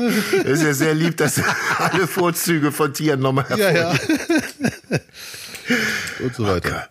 [0.43, 1.39] Das ist ja sehr lieb, dass
[1.77, 4.71] alle Vorzüge von Tieren nochmal ja, hervorheben.
[4.89, 4.99] ja.
[6.25, 6.89] Und so weiter.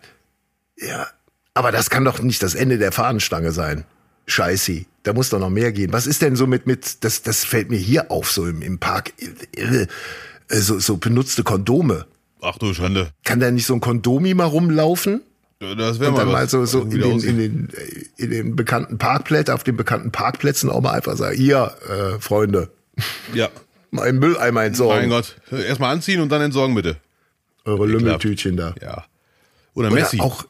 [0.77, 1.07] Ja.
[1.53, 3.83] Aber das kann doch nicht das Ende der Fahnenstange sein.
[4.27, 4.85] Scheiße.
[5.03, 5.91] Da muss doch noch mehr gehen.
[5.91, 8.79] Was ist denn so mit, mit, das, das fällt mir hier auf, so im, im
[8.79, 9.11] Park,
[9.51, 9.87] irre,
[10.49, 12.05] äh, so, so benutzte Kondome.
[12.43, 13.11] Ach du Schande.
[13.23, 15.21] Kann da nicht so ein Kondomi mal rumlaufen?
[15.59, 17.69] Das wäre Und mal dann mal so, so in, den, in, den,
[18.17, 22.69] in den bekannten Parkplätzen, auf den bekannten Parkplätzen auch mal einfach sagen, hier, äh, Freunde,
[23.33, 23.47] Ja.
[23.91, 25.07] mal einen Mülleimer entsorgen.
[25.07, 25.35] Mein Gott.
[25.51, 26.97] Erstmal anziehen und dann entsorgen, bitte.
[27.63, 28.75] Eure Lümmeltütchen da.
[28.81, 29.05] Ja.
[29.73, 30.19] Oder Oder Messi.
[30.19, 30.43] auch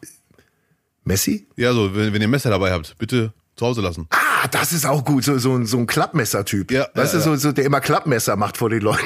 [1.03, 1.47] Messi?
[1.57, 4.07] Ja, so, wenn, wenn ihr Messer dabei habt, bitte zu Hause lassen.
[4.09, 6.71] Ah, das ist auch gut, so, so, ein- so ein Klappmesser-Typ.
[6.71, 9.03] Ja, weißt ja, du, so, so, der immer Klappmesser macht vor den Leuten.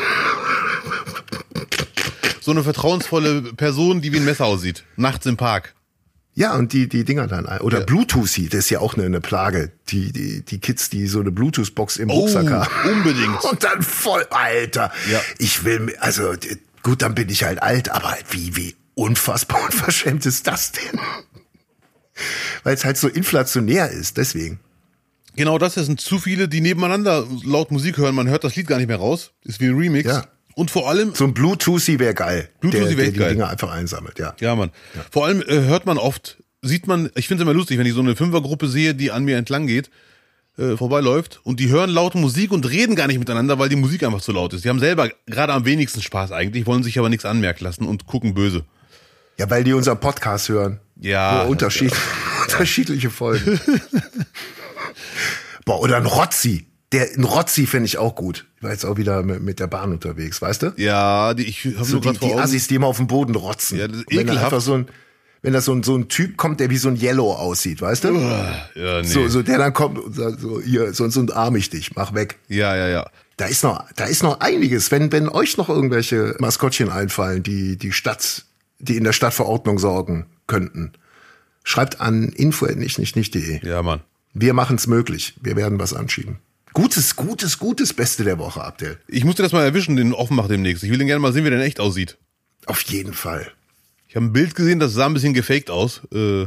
[2.47, 4.85] So eine vertrauensvolle Person, die wie ein Messer aussieht.
[4.95, 5.75] Nachts im Park.
[6.33, 7.45] Ja, und die, die Dinger dann.
[7.59, 9.73] Oder Bluetooth, das ist ja auch eine, eine Plage.
[9.89, 12.69] Die, die, die Kids, die so eine Bluetooth-Box im Oh, Rucksack haben.
[12.89, 13.43] unbedingt.
[13.51, 14.93] Und dann voll, Alter.
[15.11, 15.19] Ja.
[15.39, 16.35] Ich will, also
[16.83, 21.01] gut, dann bin ich halt alt, aber halt wie, wie unfassbar unverschämt ist das denn?
[22.63, 24.61] Weil es halt so inflationär ist, deswegen.
[25.35, 28.15] Genau das, es sind zu viele, die nebeneinander laut Musik hören.
[28.15, 29.33] Man hört das Lied gar nicht mehr raus.
[29.43, 30.07] Ist wie ein Remix.
[30.07, 30.27] Ja.
[30.57, 32.49] Und vor allem, So ein Bluetoothie wäre geil.
[32.61, 33.29] Bluetoothie der, wär der die geil.
[33.35, 34.35] Dinger einfach einsammelt, ja.
[34.39, 34.71] ja man,
[35.11, 37.93] vor allem äh, hört man oft, sieht man, ich finde es immer lustig, wenn ich
[37.93, 39.91] so eine Fünfergruppe sehe, die an mir entlang geht,
[40.57, 44.01] äh, vorbeiläuft und die hören laute Musik und reden gar nicht miteinander, weil die Musik
[44.01, 44.65] einfach zu laut ist.
[44.65, 48.07] Die haben selber gerade am wenigsten Spaß eigentlich, wollen sich aber nichts anmerken lassen und
[48.07, 48.65] gucken böse.
[49.37, 50.79] Ja, weil die unseren Podcast hören.
[50.99, 51.93] Ja, Nur Unterschied,
[52.41, 53.61] unterschiedliche Folgen.
[55.65, 56.65] Boah, oder ein Rotzi.
[56.93, 58.45] Der ein Rotzi finde ich auch gut.
[58.57, 60.73] Ich war jetzt auch wieder mit, mit der Bahn unterwegs, weißt du?
[60.77, 62.33] Ja, die, ich habe So die, die.
[62.33, 63.77] Assis, die immer auf dem Boden rotzen.
[63.77, 64.45] Ja, das ist wenn da ekelhaft.
[64.53, 64.87] einfach so ein,
[65.41, 68.05] wenn da so ein, so ein Typ kommt, der wie so ein Yellow aussieht, weißt
[68.05, 68.13] du?
[68.13, 69.07] Ja, nee.
[69.07, 72.37] So, so der dann kommt und sagt so, hier, sonst umarm ich dich, mach weg.
[72.47, 73.09] ja, ja, ja.
[73.35, 74.89] Da ist noch, da ist noch einiges.
[74.89, 78.45] Wenn, wenn euch noch irgendwelche Maskottchen einfallen, die die Stadt,
[78.79, 80.93] die in der Stadt für Ordnung sorgen könnten,
[81.63, 83.63] schreibt an info@nichtnichtnicht.de.
[83.63, 84.01] Ja, Mann.
[84.33, 85.35] Wir machen es möglich.
[85.39, 86.39] Wir werden was anschieben.
[86.77, 88.99] Gutes, gutes, gutes Beste der Woche, Abdel.
[89.07, 90.83] Ich musste das mal erwischen, den Offenbach demnächst.
[90.83, 92.19] Ich will den gerne mal sehen, wie der in echt aussieht.
[92.67, 93.51] Auf jeden Fall.
[94.07, 96.01] Ich habe ein Bild gesehen, das sah ein bisschen gefaked aus.
[96.13, 96.45] Äh,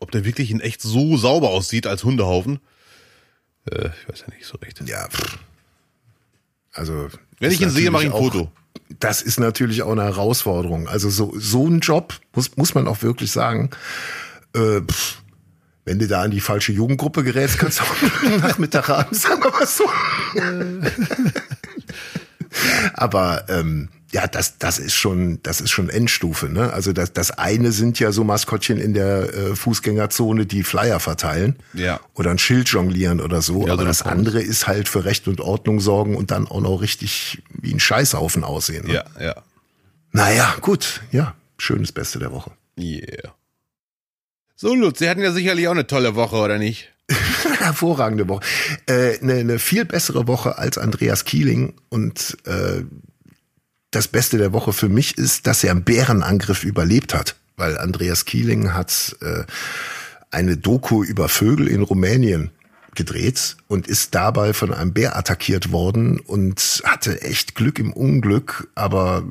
[0.00, 2.58] ob der wirklich in echt so sauber aussieht als Hundehaufen.
[3.70, 4.82] Äh, ich weiß ja nicht so recht.
[4.84, 5.06] Ja.
[5.08, 5.38] Pff.
[6.72, 7.08] Also.
[7.38, 8.50] Wenn ich ihn sehe, mache ich ein Foto.
[8.98, 10.88] Das ist natürlich auch eine Herausforderung.
[10.88, 13.70] Also so, so ein Job, muss, muss man auch wirklich sagen.
[14.56, 15.22] Äh, pff,
[15.88, 19.50] wenn du da an die falsche Jugendgruppe gerätst, kannst du auch Nachmittag haben, sagen wir
[19.50, 19.84] mal so.
[22.92, 26.50] Aber ähm, ja, das, das ist schon, das ist schon Endstufe.
[26.50, 26.70] Ne?
[26.74, 31.56] Also das, das eine sind ja so Maskottchen in der äh, Fußgängerzone, die Flyer verteilen
[31.72, 32.00] Ja.
[32.14, 33.66] oder ein Schild jonglieren oder so.
[33.66, 36.82] Ja, Aber das andere ist halt für Recht und Ordnung sorgen und dann auch noch
[36.82, 38.86] richtig wie ein Scheißhaufen aussehen.
[38.88, 38.94] Ne?
[38.94, 39.34] Ja, ja.
[40.12, 42.50] Naja, gut, ja, schönes Beste der Woche.
[42.78, 43.32] Yeah.
[44.60, 46.92] So, Lutz, Sie hatten ja sicherlich auch eine tolle Woche, oder nicht?
[47.58, 48.42] Hervorragende Woche.
[48.86, 52.82] Äh, eine, eine viel bessere Woche als Andreas Kieling und äh,
[53.92, 58.24] das Beste der Woche für mich ist, dass er einen Bärenangriff überlebt hat, weil Andreas
[58.24, 59.44] Kieling hat äh,
[60.32, 62.50] eine Doku über Vögel in Rumänien
[62.96, 68.66] gedreht und ist dabei von einem Bär attackiert worden und hatte echt Glück im Unglück,
[68.74, 69.22] aber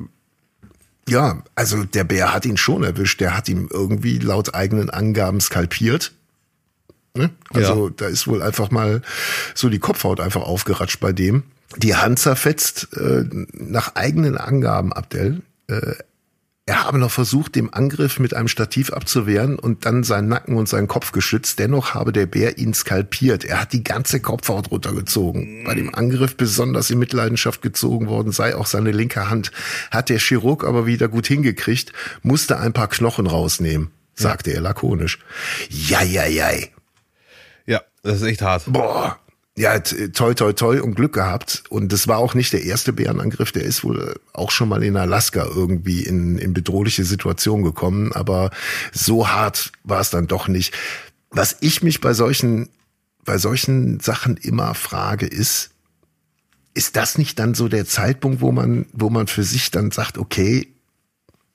[1.08, 5.40] ja, also der Bär hat ihn schon erwischt, der hat ihm irgendwie laut eigenen Angaben
[5.40, 6.12] skalpiert.
[7.14, 7.30] Ne?
[7.52, 9.02] Also da ist wohl einfach mal
[9.54, 11.42] so die Kopfhaut einfach aufgeratscht bei dem.
[11.76, 15.42] Die Hand zerfetzt äh, nach eigenen Angaben, Abdel.
[15.68, 15.94] Äh,
[16.68, 20.68] er habe noch versucht, dem Angriff mit einem Stativ abzuwehren und dann seinen Nacken und
[20.68, 21.58] seinen Kopf geschützt.
[21.58, 23.42] Dennoch habe der Bär ihn skalpiert.
[23.42, 25.64] Er hat die ganze Kopfhaut runtergezogen.
[25.64, 29.50] Bei dem Angriff besonders in Mitleidenschaft gezogen worden sei auch seine linke Hand.
[29.90, 35.20] Hat der Chirurg aber wieder gut hingekriegt, musste ein paar Knochen rausnehmen, sagte er lakonisch.
[35.70, 36.50] Ja, ja, ja.
[37.64, 38.64] Ja, das ist echt hart.
[38.66, 39.18] Boah.
[39.58, 41.64] Ja, t- toi, toi, toi und Glück gehabt.
[41.68, 43.50] Und das war auch nicht der erste Bärenangriff.
[43.50, 48.12] Der ist wohl auch schon mal in Alaska irgendwie in, in bedrohliche Situation gekommen.
[48.12, 48.50] Aber
[48.92, 50.74] so hart war es dann doch nicht.
[51.30, 52.68] Was ich mich bei solchen,
[53.24, 55.70] bei solchen Sachen immer frage, ist,
[56.74, 60.18] ist das nicht dann so der Zeitpunkt, wo man, wo man für sich dann sagt,
[60.18, 60.68] okay,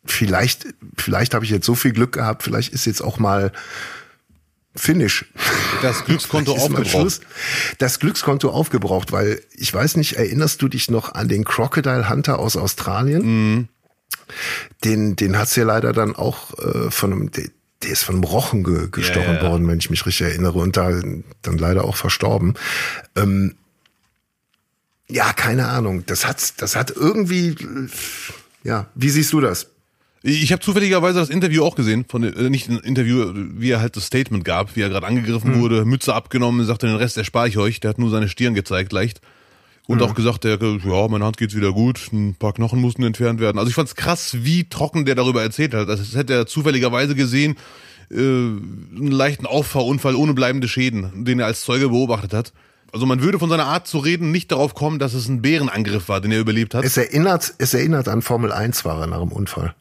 [0.03, 3.53] vielleicht, vielleicht habe ich jetzt so viel Glück gehabt, vielleicht ist jetzt auch mal
[4.75, 5.25] Finish.
[5.81, 7.21] Das Glückskonto aufgebraucht.
[7.77, 12.39] Das Glückskonto aufgebraucht, weil ich weiß nicht, erinnerst du dich noch an den Crocodile Hunter
[12.39, 13.21] aus Australien?
[13.25, 13.67] Mhm.
[14.83, 17.49] Den, den hat's ja leider dann auch äh, von einem, der,
[17.83, 19.41] der ist von einem Rochen ge, gestochen ja.
[19.43, 20.89] worden, wenn ich mich richtig erinnere, und da
[21.41, 22.55] dann leider auch verstorben.
[23.15, 23.55] Ähm,
[25.07, 26.05] ja, keine Ahnung.
[26.05, 27.55] Das hat, das hat irgendwie,
[28.63, 29.67] ja, wie siehst du das?
[30.25, 33.97] Ich habe zufälligerweise das Interview auch gesehen, von äh, nicht ein Interview, wie er halt
[33.97, 37.57] das Statement gab, wie er gerade angegriffen wurde, Mütze abgenommen, sagte, den Rest erspare ich
[37.57, 37.81] euch.
[37.81, 39.19] Der hat nur seine Stirn gezeigt, leicht.
[39.85, 43.41] Und auch gesagt, der, ja, meine Hand geht's wieder gut, ein paar Knochen mussten entfernt
[43.41, 43.57] werden.
[43.59, 45.89] Also ich fand's krass, wie trocken der darüber erzählt hat.
[45.89, 47.57] Das hätte er zufälligerweise gesehen,
[48.09, 52.53] äh, einen leichten Auffahrunfall ohne bleibende Schäden, den er als Zeuge beobachtet hat.
[52.93, 56.07] Also man würde von seiner Art zu reden nicht darauf kommen, dass es ein Bärenangriff
[56.07, 56.85] war, den er überlebt hat.
[56.85, 59.75] Es erinnert, es erinnert an Formel 1 Fahrer nach dem Unfall.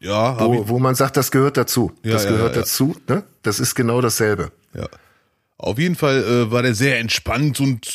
[0.00, 1.92] Ja, Wo, wo man sagt, das gehört dazu.
[2.02, 2.96] Ja, das ja, gehört ja, dazu.
[3.08, 3.22] Ne?
[3.42, 4.50] Das ist genau dasselbe.
[4.74, 4.88] Ja.
[5.58, 7.86] Auf jeden Fall äh, war der sehr entspannt und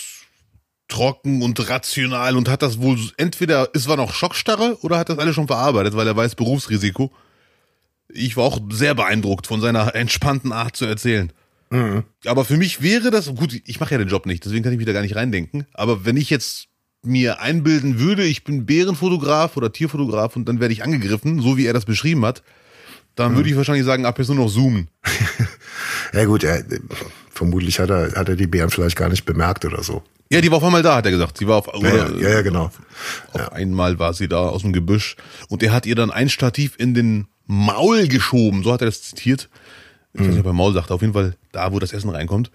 [0.88, 5.18] trocken und rational und hat das wohl entweder, es war noch Schockstarre oder hat das
[5.18, 7.12] alles schon verarbeitet, weil er weiß Berufsrisiko.
[8.10, 11.34] Ich war auch sehr beeindruckt von seiner entspannten Art zu erzählen.
[12.26, 14.78] Aber für mich wäre das, gut, ich mache ja den Job nicht, deswegen kann ich
[14.78, 15.66] mich da gar nicht reindenken.
[15.74, 16.68] Aber wenn ich jetzt
[17.06, 21.66] mir einbilden würde, ich bin Bärenfotograf oder Tierfotograf und dann werde ich angegriffen, so wie
[21.66, 22.44] er das beschrieben hat,
[23.16, 24.90] dann würde ich wahrscheinlich sagen, ab jetzt nur noch zoomen.
[26.14, 26.64] Ja gut, er,
[27.30, 30.02] vermutlich hat er, hat er die Bären vielleicht gar nicht bemerkt oder so.
[30.32, 31.38] Ja, die war auf einmal da, hat er gesagt.
[31.38, 32.72] Sie war auf, Ja, oder, ja, ja, ja genau.
[33.34, 35.18] Auf einmal war sie da aus dem Gebüsch
[35.50, 39.02] und er hat ihr dann ein Stativ in den Maul geschoben, so hat er das
[39.02, 39.50] zitiert.
[40.14, 42.50] Ich weiß nicht, ob er Maul sagt, auf jeden Fall da, wo das Essen reinkommt.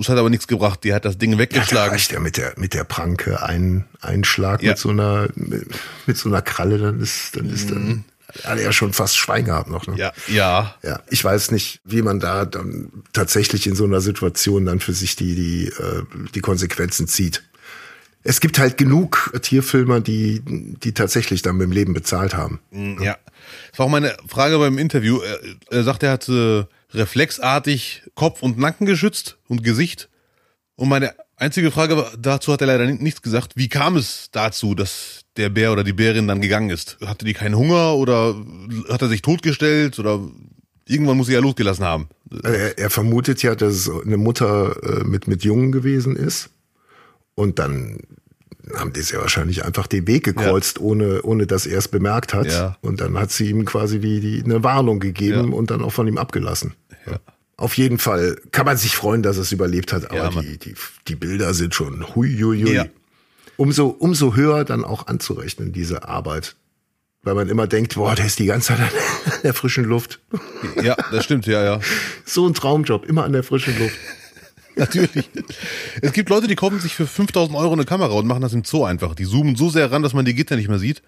[0.00, 1.90] Es hat aber nichts gebracht, die hat das Ding Ja, da weggeschlagen.
[1.92, 4.70] reicht ja mit der, mit der Pranke ein, ein Schlag Ja.
[4.70, 5.66] mit so einer, mit,
[6.06, 8.04] mit so einer Kralle, dann ist, dann ist dann,
[8.44, 9.86] hat er ja schon fast Schwein gehabt noch.
[9.88, 9.96] Ne?
[9.98, 10.74] Ja, ja.
[10.82, 14.92] Ja, ich weiß nicht, wie man da dann tatsächlich in so einer Situation dann für
[14.94, 16.02] sich die, die, äh,
[16.34, 17.42] die Konsequenzen zieht.
[18.22, 22.60] Es gibt halt genug Tierfilmer, die, die tatsächlich dann mit dem Leben bezahlt haben.
[23.00, 23.16] Ja.
[23.70, 25.20] Das war auch meine Frage beim Interview.
[25.20, 30.08] Er, er sagt, er hat äh, reflexartig Kopf und Nacken geschützt und Gesicht.
[30.76, 33.52] Und meine einzige Frage dazu hat er leider nichts gesagt.
[33.56, 36.98] Wie kam es dazu, dass der Bär oder die Bärin dann gegangen ist?
[37.04, 38.34] Hatte die keinen Hunger oder
[38.88, 40.20] hat er sich totgestellt oder
[40.86, 42.08] irgendwann muss sie ja losgelassen haben?
[42.42, 46.50] Er, er vermutet ja, dass es eine Mutter äh, mit, mit Jungen gewesen ist.
[47.34, 47.98] Und dann
[48.76, 52.46] haben die ja wahrscheinlich einfach den Weg gekreuzt, ohne, ohne dass er es bemerkt hat.
[52.46, 52.76] Ja.
[52.80, 55.56] Und dann hat sie ihm quasi die, die, eine Warnung gegeben Ja.
[55.56, 56.74] und dann auch von ihm abgelassen.
[57.06, 57.18] Ja.
[57.56, 60.74] Auf jeden Fall kann man sich freuen, dass es überlebt hat, aber Ja, die, die,
[61.08, 62.72] die Bilder sind schon hui, hui, hui.
[62.74, 62.86] Ja.
[63.56, 66.56] Umso, umso höher dann auch anzurechnen, diese Arbeit.
[67.22, 68.88] Weil man immer denkt, boah, der ist die ganze Zeit an
[69.42, 70.20] der frischen Luft.
[70.82, 71.80] Ja, das stimmt, ja, ja.
[72.24, 73.94] So ein Traumjob, immer an der frischen Luft.
[74.76, 75.28] Natürlich.
[76.00, 78.64] Es gibt Leute, die kaufen sich für 5000 Euro eine Kamera und machen das im
[78.64, 79.14] Zoo einfach.
[79.14, 81.02] Die zoomen so sehr ran, dass man die Gitter nicht mehr sieht.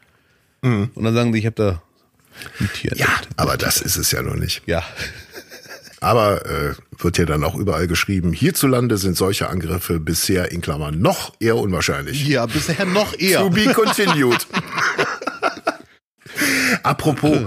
[0.62, 1.82] Und dann sagen die, ich habe da
[2.60, 2.92] ein Tier.
[2.94, 2.98] Mhm.
[2.98, 3.28] Ja, entdeckt.
[3.36, 4.62] aber das ist es ja noch nicht.
[4.66, 4.82] Ja.
[6.00, 11.00] Aber äh, wird ja dann auch überall geschrieben, hierzulande sind solche Angriffe bisher in Klammern
[11.00, 12.26] noch eher unwahrscheinlich.
[12.26, 13.40] Ja, bisher noch eher.
[13.40, 14.46] To be continued.
[16.82, 17.38] Apropos,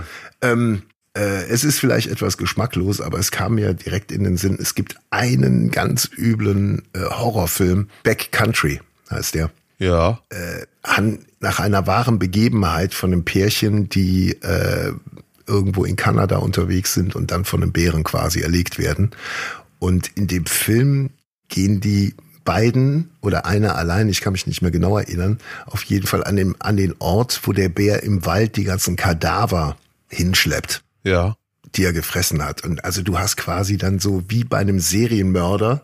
[0.41, 4.58] ähm, äh, es ist vielleicht etwas geschmacklos, aber es kam mir direkt in den Sinn,
[4.60, 9.51] es gibt einen ganz üblen äh, Horrorfilm, Backcountry heißt der.
[9.78, 10.21] Ja.
[10.84, 14.93] an, nach einer wahren Begebenheit von einem Pärchen, die äh,
[15.47, 19.12] irgendwo in Kanada unterwegs sind und dann von einem Bären quasi erlegt werden.
[19.80, 21.10] Und in dem Film
[21.49, 26.08] gehen die beiden oder einer allein, ich kann mich nicht mehr genau erinnern, auf jeden
[26.08, 29.78] Fall an, dem, an den Ort, wo der Bär im Wald die ganzen Kadaver
[30.10, 31.38] hinschleppt Ja.
[31.76, 32.63] die er gefressen hat.
[32.63, 35.82] Und also du hast quasi dann so wie bei einem Serienmörder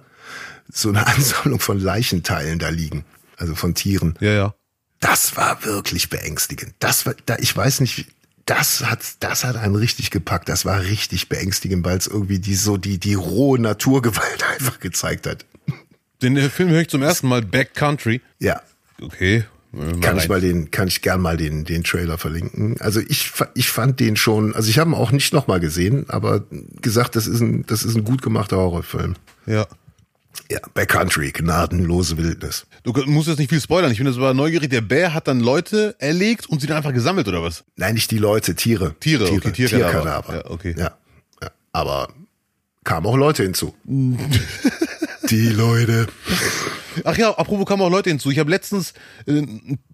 [0.72, 3.06] so eine Ansammlung von Leichenteilen da liegen.
[3.38, 4.16] Also von Tieren.
[4.20, 4.56] Ja, ja.
[5.00, 6.74] Das war wirklich beängstigend.
[6.80, 8.06] Das war, da, ich weiß nicht,
[8.46, 10.48] das hat, das hat einen richtig gepackt.
[10.50, 15.26] Das war richtig beängstigend, weil es irgendwie die, so die, die rohe Naturgewalt einfach gezeigt
[15.28, 15.46] hat.
[16.22, 18.22] Den Film höre ich zum ersten Mal Backcountry.
[18.40, 18.62] Ja.
[19.02, 19.46] Okay.
[20.02, 22.76] Kann ich mal den, kann ich gern mal den, den Trailer verlinken.
[22.82, 26.44] Also ich, ich fand den schon, also ich habe ihn auch nicht nochmal gesehen, aber
[26.82, 29.16] gesagt, das ist ein, das ist ein gut gemachter Horrorfilm.
[29.46, 29.68] Ja.
[30.50, 32.66] Ja, Backcountry, gnadenlose Wildnis.
[32.84, 33.92] Du musst jetzt nicht viel spoilern.
[33.92, 34.70] Ich bin jetzt aber neugierig.
[34.70, 37.64] Der Bär hat dann Leute erlegt und sie dann einfach gesammelt, oder was?
[37.78, 38.96] Nein, nicht die Leute, Tiere.
[39.00, 39.92] Tiere, okay, Tierkadaver.
[39.92, 40.36] Tierkadaver.
[40.36, 40.76] Ja, okay.
[40.78, 40.98] Ja,
[41.42, 42.10] ja, aber
[42.84, 43.74] kamen auch Leute hinzu.
[45.30, 46.08] die Leute.
[47.04, 48.32] Ach ja, apropos kamen auch Leute hinzu.
[48.32, 48.94] Ich habe letztens
[49.26, 49.32] äh,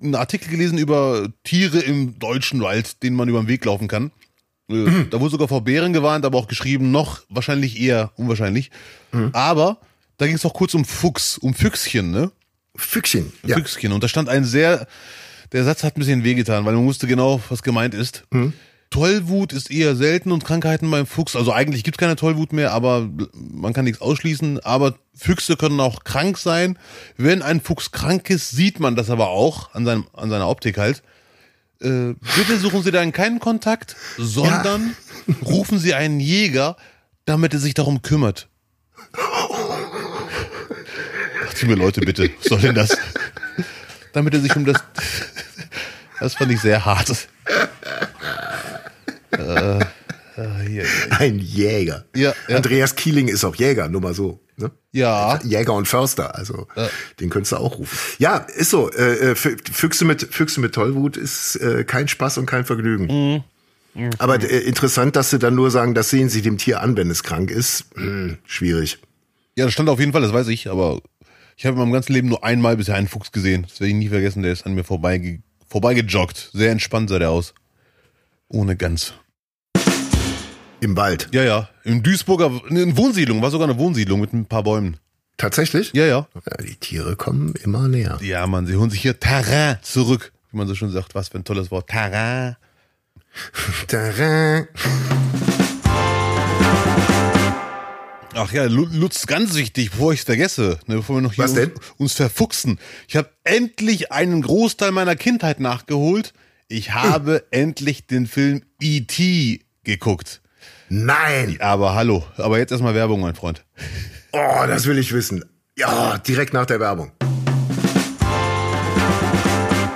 [0.02, 4.12] einen Artikel gelesen über Tiere im deutschen Wald, denen man über den Weg laufen kann.
[4.70, 8.72] Äh, Da wurde sogar vor Bären gewarnt, aber auch geschrieben, noch wahrscheinlich eher unwahrscheinlich.
[9.34, 9.78] Aber
[10.18, 12.32] da ging es auch kurz um Fuchs, um Füchschen, ne?
[12.76, 13.32] Füchschen.
[13.46, 13.56] Ja.
[13.58, 13.92] Füchschen.
[13.92, 14.88] Und da stand ein sehr,
[15.52, 18.24] der Satz hat ein bisschen wehgetan, weil man wusste genau, was gemeint ist.
[18.90, 21.36] Tollwut ist eher selten und Krankheiten beim Fuchs.
[21.36, 24.60] Also eigentlich gibt es keine Tollwut mehr, aber man kann nichts ausschließen.
[24.62, 26.80] Aber Füchse können auch krank sein.
[27.18, 30.78] Wenn ein Fuchs krank ist, sieht man das aber auch an, seinem, an seiner Optik
[30.78, 31.04] halt.
[31.82, 34.96] Äh, bitte suchen Sie dann keinen Kontakt, sondern
[35.46, 36.78] rufen Sie einen Jäger,
[37.26, 38.48] damit er sich darum kümmert.
[41.46, 42.98] Dachte mir, Leute, bitte, was soll denn das?
[44.14, 44.78] Damit er sich um das.
[46.20, 47.28] Das fand ich sehr hart.
[49.38, 50.86] Äh, äh, hier.
[51.12, 52.06] Ein Jäger.
[52.16, 52.56] Ja, ja.
[52.58, 54.40] Andreas Kieling ist auch Jäger, nur mal so.
[54.58, 54.72] Ne?
[54.92, 55.40] Ja.
[55.44, 56.68] Jäger und Förster, also
[57.20, 57.96] den könntest du auch rufen.
[58.18, 58.90] Ja, ist so.
[58.92, 63.44] Äh, äh, Fü- Füchse mit Füchse mit Tollwut ist äh, kein Spaß und kein Vergnügen.
[63.96, 64.10] Mhm.
[64.20, 67.10] Aber äh, interessant, dass sie dann nur sagen, das sehen sie dem Tier an, wenn
[67.12, 67.86] es krank ist.
[67.96, 69.00] Hm, schwierig.
[69.56, 71.02] Ja, das stand auf jeden Fall, das weiß ich, aber
[71.56, 73.64] ich habe in meinem ganzen Leben nur einmal bisher einen Fuchs gesehen.
[73.68, 76.52] Das werde ich nie vergessen, der ist an mir vorbeige vorbeigejoggt.
[76.54, 77.54] Sehr entspannt sah der aus.
[78.50, 79.14] Ohne Gans.
[80.80, 81.30] Im Wald.
[81.32, 81.70] Ja, ja.
[81.84, 84.98] In Duisburger, in Wohnsiedlung, war sogar eine Wohnsiedlung mit ein paar Bäumen.
[85.38, 85.92] Tatsächlich?
[85.94, 86.28] Ja, ja.
[86.36, 88.18] Ja, die Tiere kommen immer näher.
[88.22, 90.32] Ja, Mann, sie holen sich hier Terrain zurück.
[90.52, 91.88] Wie man so schon sagt, was für ein tolles Wort.
[91.90, 92.56] Terrain.
[93.88, 94.68] Terrain.
[98.40, 101.46] Ach ja, Lu- Lutz, ganz wichtig, bevor ich es vergesse, ne, bevor wir noch hier?
[101.46, 101.58] Uns,
[101.98, 102.80] uns verfuchsen.
[103.08, 106.34] Ich habe endlich einen Großteil meiner Kindheit nachgeholt.
[106.68, 109.62] Ich habe endlich den Film E.T.
[109.84, 110.42] geguckt.
[110.90, 111.58] Nein.
[111.60, 113.66] Aber hallo, aber jetzt erstmal Werbung, mein Freund.
[114.32, 115.44] Oh, das will ich wissen.
[115.78, 117.12] Ja, direkt nach der Werbung.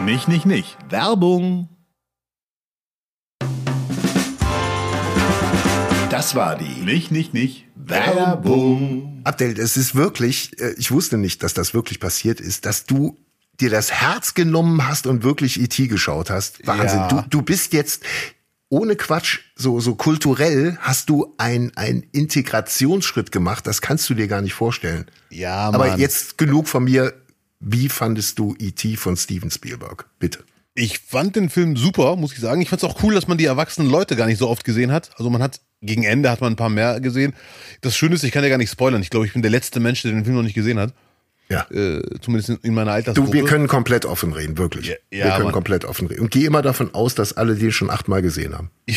[0.03, 0.77] Nicht, nicht, nicht.
[0.89, 1.69] Werbung.
[6.09, 7.65] Das war die Nicht, nicht, nicht.
[7.75, 9.21] Werbung.
[9.23, 13.17] Abdel, es ist wirklich, äh, ich wusste nicht, dass das wirklich passiert ist, dass du
[13.59, 15.87] dir das Herz genommen hast und wirklich E.T.
[15.87, 16.65] geschaut hast.
[16.67, 16.99] Wahnsinn.
[16.99, 17.07] Ja.
[17.07, 18.03] Du, du bist jetzt
[18.71, 23.67] ohne Quatsch, so, so kulturell hast du ein, ein Integrationsschritt gemacht.
[23.67, 25.05] Das kannst du dir gar nicht vorstellen.
[25.29, 25.99] Ja, Aber Mann.
[25.99, 27.13] jetzt genug von mir.
[27.59, 28.95] Wie fandest du E.T.
[28.95, 30.09] von Steven Spielberg?
[30.19, 30.45] Bitte.
[30.73, 32.61] Ich fand den Film super, muss ich sagen.
[32.61, 34.91] Ich fand es auch cool, dass man die erwachsenen Leute gar nicht so oft gesehen
[34.91, 35.11] hat.
[35.17, 37.33] Also man hat gegen Ende hat man ein paar mehr gesehen.
[37.81, 39.01] Das Schöne ist, ich kann ja gar nicht spoilern.
[39.01, 40.93] Ich glaube, ich bin der letzte Mensch, der den Film noch nicht gesehen hat.
[41.51, 41.65] Ja.
[41.71, 43.27] Äh, zumindest in, in meiner Altersgruppe.
[43.29, 44.87] Du, wir können komplett offen reden, wirklich.
[44.87, 45.53] Ja, ja, wir können Mann.
[45.53, 46.21] komplett offen reden.
[46.21, 48.69] Und geh immer davon aus, dass alle die schon achtmal gesehen haben.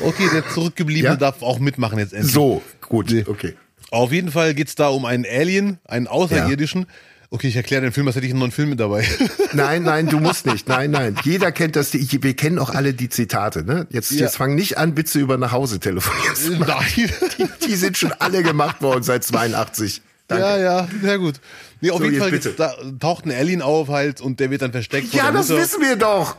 [0.00, 1.16] Okay, der Zurückgebliebene Ja?
[1.16, 2.32] darf auch mitmachen jetzt endlich.
[2.32, 3.54] So, gut, okay.
[3.90, 6.86] Auf jeden Fall geht's da um einen Alien, einen Außerirdischen.
[7.30, 9.06] Okay, ich erkläre den Film, als hätte ich einen neuen Film mit dabei.
[9.54, 10.68] Nein, nein, du musst nicht.
[10.68, 11.14] Nein, nein.
[11.24, 11.90] Jeder kennt das.
[11.90, 13.64] Die, wir kennen auch alle die Zitate.
[13.64, 13.86] Ne?
[13.90, 14.22] Jetzt, Ja.
[14.22, 16.58] jetzt fang nicht an, bitte über nach Hause telefonieren.
[16.58, 17.10] machen.
[17.38, 17.48] Nein.
[17.66, 20.02] Die sind schon alle gemacht worden seit 82.
[20.38, 20.62] Danke.
[20.62, 21.34] Ja, ja, sehr gut.
[21.80, 22.52] Nee, auf So, jeden Fall bitte.
[22.56, 25.62] da, taucht ein Alien auf halt und der wird dann versteckt Ja, das Mutter.
[25.62, 26.36] wissen wir doch.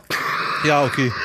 [0.64, 1.12] Ja, okay.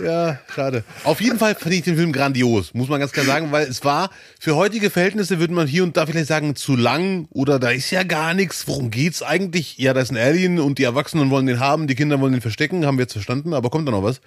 [0.00, 0.84] ja, schade.
[1.04, 3.84] Auf jeden Fall fand ich den Film grandios, muss man ganz klar sagen, weil es
[3.84, 4.10] war,
[4.40, 7.90] für heutige Verhältnisse würde man hier und da vielleicht sagen, zu lang oder da ist
[7.90, 8.66] ja gar nichts.
[8.66, 9.78] Worum geht's eigentlich?
[9.78, 12.42] Ja, da ist ein Alien und die Erwachsenen wollen den haben, die Kinder wollen den
[12.42, 14.20] verstecken, haben wir jetzt verstanden, aber kommt da noch was?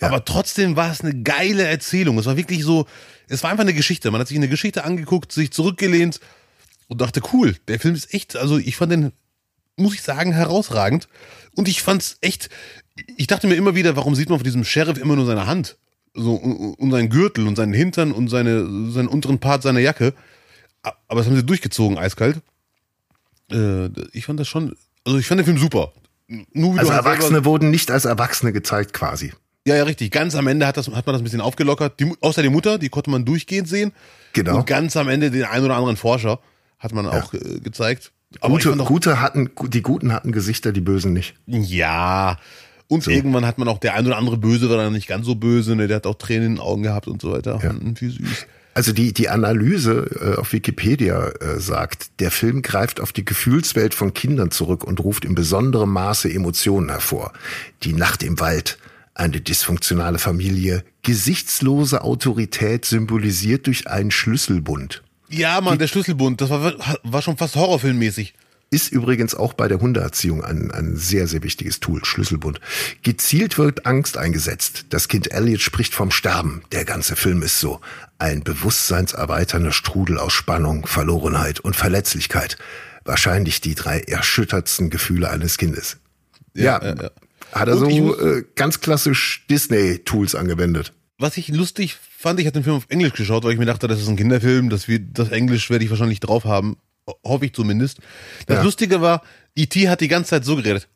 [0.00, 2.18] Aber trotzdem war es eine geile Erzählung.
[2.18, 2.86] Es war wirklich so,
[3.32, 4.10] es war einfach eine Geschichte.
[4.10, 6.20] Man hat sich eine Geschichte angeguckt, sich zurückgelehnt
[6.88, 9.12] und dachte, cool, der Film ist echt, also ich fand den
[9.76, 11.08] muss ich sagen, herausragend.
[11.54, 12.50] Und ich fand's echt,
[13.16, 15.76] ich dachte mir immer wieder, warum sieht man von diesem Sheriff immer nur seine Hand?
[16.14, 20.12] So, und und seinen Gürtel und seinen Hintern und seine, seinen unteren Part seiner Jacke.
[20.82, 22.42] Aber das haben sie durchgezogen, eiskalt.
[23.50, 25.92] Äh, ich fand das schon, also ich fand den Film super.
[26.52, 29.32] Nur wie Also halt Erwachsene selber, wurden nicht als Erwachsene gezeigt quasi.
[29.66, 30.10] Ja, ja, richtig.
[30.10, 32.00] Ganz am Ende hat, das, hat man das ein bisschen aufgelockert.
[32.00, 33.92] Die, außer die Mutter, die konnte man durchgehend sehen.
[34.32, 34.58] Genau.
[34.58, 36.40] Und ganz am Ende den ein oder anderen Forscher
[36.78, 38.12] hat man auch äh, gezeigt.
[38.40, 41.34] Aber Gute, auch- gute hatten, die Guten hatten Gesichter, die Bösen nicht.
[41.46, 42.38] Ja.
[42.88, 45.34] Und irgendwann hat man auch, der ein oder andere Böse war dann nicht ganz so
[45.34, 45.86] böse, ne?
[45.88, 47.58] der hat auch Tränen in den Augen gehabt und so weiter.
[47.62, 47.70] Ja.
[47.70, 48.46] Hm, Wie süß.
[48.74, 53.94] Also die, die Analyse äh, auf Wikipedia äh, sagt, der Film greift auf die Gefühlswelt
[53.94, 57.32] von Kindern zurück und ruft in besonderem Maße Emotionen hervor.
[57.82, 58.78] Die Nacht im Wald,
[59.14, 65.02] eine dysfunktionale Familie, gesichtslose Autorität symbolisiert durch einen Schlüsselbund.
[65.28, 68.34] Ja, Mann, der Schlüsselbund, das war, war schon fast horrorfilmmäßig.
[68.70, 72.58] Ist übrigens auch bei der Hundeerziehung ein, ein sehr, sehr wichtiges Tool, Schlüsselbund.
[73.02, 74.86] Gezielt wird Angst eingesetzt.
[74.88, 76.62] Das Kind Elliot spricht vom Sterben.
[76.72, 77.82] Der ganze Film ist so.
[78.18, 82.56] Ein bewusstseinserweiternder Strudel aus Spannung, Verlorenheit und Verletzlichkeit.
[83.04, 85.98] Wahrscheinlich die drei erschüttertsten Gefühle eines Kindes.
[86.54, 87.10] Ja, ja, ja.
[87.52, 90.92] Hat er Und so äh, ganz klassisch Disney-Tools angewendet.
[91.18, 93.86] Was ich lustig fand, ich hatte den Film auf Englisch geschaut, weil ich mir dachte,
[93.88, 96.76] das ist ein Kinderfilm, das, wird, das Englisch werde ich wahrscheinlich drauf haben.
[97.08, 97.98] Ho- Hoffe ich zumindest.
[98.46, 98.62] Das Ja.
[98.62, 99.22] Lustige war,
[99.54, 99.88] E.T.
[99.88, 100.88] hat die ganze Zeit so geredet.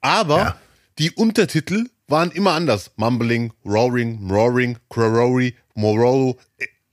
[0.00, 0.56] Aber Ja.
[0.98, 2.90] die Untertitel waren immer anders.
[2.96, 6.38] Mumbling, Roaring, Roaring, Crowrory, Morolo.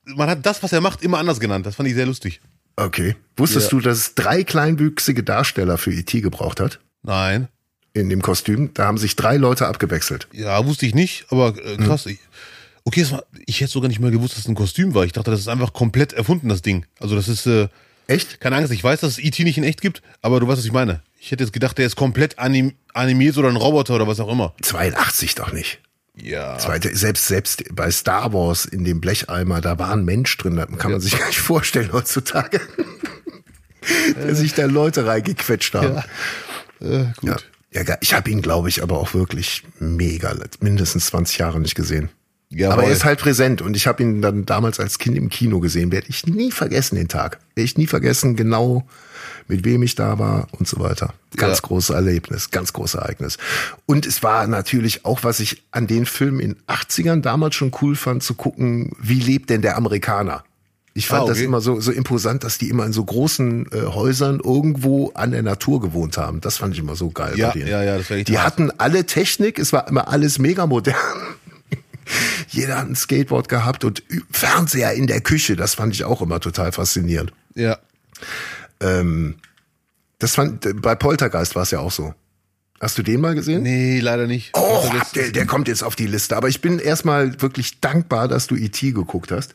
[0.06, 1.66] Man hat das, was er macht, immer anders genannt.
[1.66, 2.42] Das fand ich sehr lustig.
[2.86, 3.16] Okay.
[3.38, 6.22] Wusstest du, dass es drei kleinwüchsige Darsteller für E.T.
[6.22, 6.80] gebraucht hat?
[7.04, 7.48] Nein.
[7.94, 8.72] In dem Kostüm?
[8.74, 10.28] Da haben sich drei Leute abgewechselt.
[10.32, 11.86] Ja, wusste ich nicht, aber äh, Hm.
[11.86, 12.06] krass.
[12.06, 12.20] Ich,
[12.84, 15.06] okay, war, ich hätte sogar nicht mal gewusst, dass es ein Kostüm war.
[15.06, 16.86] Ich dachte, das ist einfach komplett erfunden, das Ding.
[17.00, 17.68] Also das ist, äh,
[18.08, 18.40] Echt?
[18.40, 19.44] keine Angst, ich weiß, dass es E.T.
[19.44, 21.02] nicht in echt gibt, aber du weißt, was ich meine.
[21.20, 24.30] Ich hätte jetzt gedacht, der ist komplett anim animiert oder ein Roboter oder was auch
[24.32, 24.54] immer.
[24.62, 25.80] 82 doch nicht.
[26.22, 26.58] Ja.
[26.58, 30.68] Zweite, selbst, selbst bei Star Wars in dem Blecheimer, da war ein Mensch drin, das
[30.78, 32.62] kann man sich gar nicht vorstellen heutzutage.
[34.16, 36.04] Der sich da Leute reingequetscht haben.
[36.82, 37.50] Äh, gut.
[37.72, 41.76] Ja, ja, ich habe ihn, glaube ich, aber auch wirklich mega, mindestens 20 Jahre nicht
[41.76, 42.10] gesehen.
[42.52, 42.74] Jawohl.
[42.74, 45.60] aber er ist halt präsent und ich habe ihn dann damals als Kind im Kino
[45.60, 45.92] gesehen.
[45.92, 47.40] Werde ich nie vergessen den Tag.
[47.54, 48.88] Werde ich nie vergessen, genau
[49.50, 51.14] mit wem ich da war und so weiter.
[51.36, 51.68] Ganz Ja.
[51.68, 53.38] großes Erlebnis, ganz großes Ereignis.
[53.86, 57.96] Und es war natürlich auch, was ich an den Filmen in 80ern damals schon cool
[57.98, 60.44] fand, zu gucken, wie lebt denn der Amerikaner?
[60.96, 61.46] Ich fand Ah, das okay.
[61.46, 65.44] immer so, so imposant, dass die immer in so großen äh, Häusern irgendwo an der
[65.44, 66.42] Natur gewohnt haben.
[66.42, 67.34] Das fand ich immer so geil.
[67.38, 67.68] Ja, bei denen.
[67.70, 70.96] ja, ja, das echt Die hatten alle Technik, es war immer alles mega modern.
[72.50, 75.56] Jeder hat ein Skateboard gehabt und Fernseher in der Küche.
[75.56, 77.34] Das fand ich auch immer total faszinierend.
[77.56, 77.78] Ja.
[78.80, 82.14] Das fand, bei Poltergeist war es ja auch so.
[82.82, 83.62] Hast du den mal gesehen?
[83.64, 84.52] Nee, leider nicht.
[84.54, 86.38] Oh, der, der kommt jetzt auf die Liste.
[86.38, 88.92] Aber ich bin erstmal wirklich dankbar, dass du E.T.
[88.94, 89.54] geguckt hast.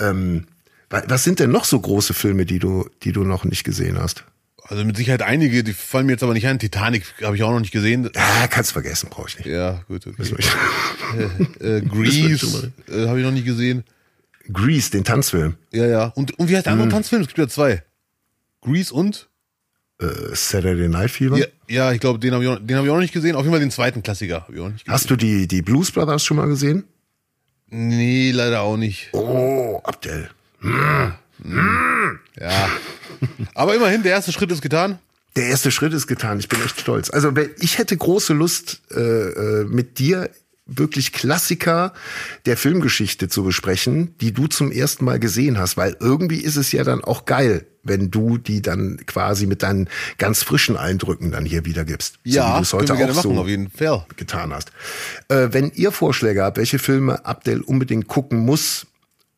[0.00, 0.46] Ähm,
[0.88, 3.98] wa- was sind denn noch so große Filme, die du, die du noch nicht gesehen
[3.98, 4.24] hast?
[4.62, 6.58] Also mit Sicherheit einige, die fallen mir jetzt aber nicht ein.
[6.58, 8.08] Titanic habe ich auch noch nicht gesehen.
[8.14, 9.46] Ja, kannst vergessen, brauche ich nicht.
[9.48, 10.34] Ja, gut, okay.
[11.60, 13.84] äh, Grease äh, habe ich noch nicht gesehen.
[14.50, 15.56] Grease, den Tanzfilm.
[15.72, 16.04] Ja, ja.
[16.14, 17.20] Und, und wie heißt der andere Tanzfilm?
[17.22, 17.82] Es gibt ja zwei.
[18.68, 19.28] Grease und?
[20.00, 21.36] Äh, Saturday Night Fever.
[21.38, 23.34] Ja, ja ich glaube, den habe ich, auch- den hab ich auch noch nicht gesehen.
[23.34, 24.94] Auf jeden Fall den zweiten Klassiker habe ich auch noch nicht gesehen.
[24.94, 26.84] Hast du die, die Blues Brothers schon mal gesehen?
[27.66, 29.08] Nee, leider auch nicht.
[29.12, 30.30] Oh, Abdel.
[32.40, 32.68] Ja.
[33.54, 34.98] Aber immerhin, der erste Schritt ist getan.
[35.36, 36.38] Der erste Schritt ist getan.
[36.38, 37.10] Ich bin echt stolz.
[37.10, 40.30] Also ich hätte große Lust, äh, äh, mit dir
[40.68, 41.92] wirklich Klassiker
[42.46, 46.70] der Filmgeschichte zu besprechen, die du zum ersten Mal gesehen hast, weil irgendwie ist es
[46.72, 49.88] ja dann auch geil, wenn du die dann quasi mit deinen
[50.18, 52.14] ganz frischen Eindrücken dann hier wiedergibst.
[52.16, 54.04] so wie Ja, du es heute auch machen, so auf jeden Fall.
[54.16, 54.70] getan hast.
[55.28, 58.86] Äh, wenn ihr Vorschläge habt, welche Filme Abdel unbedingt gucken muss,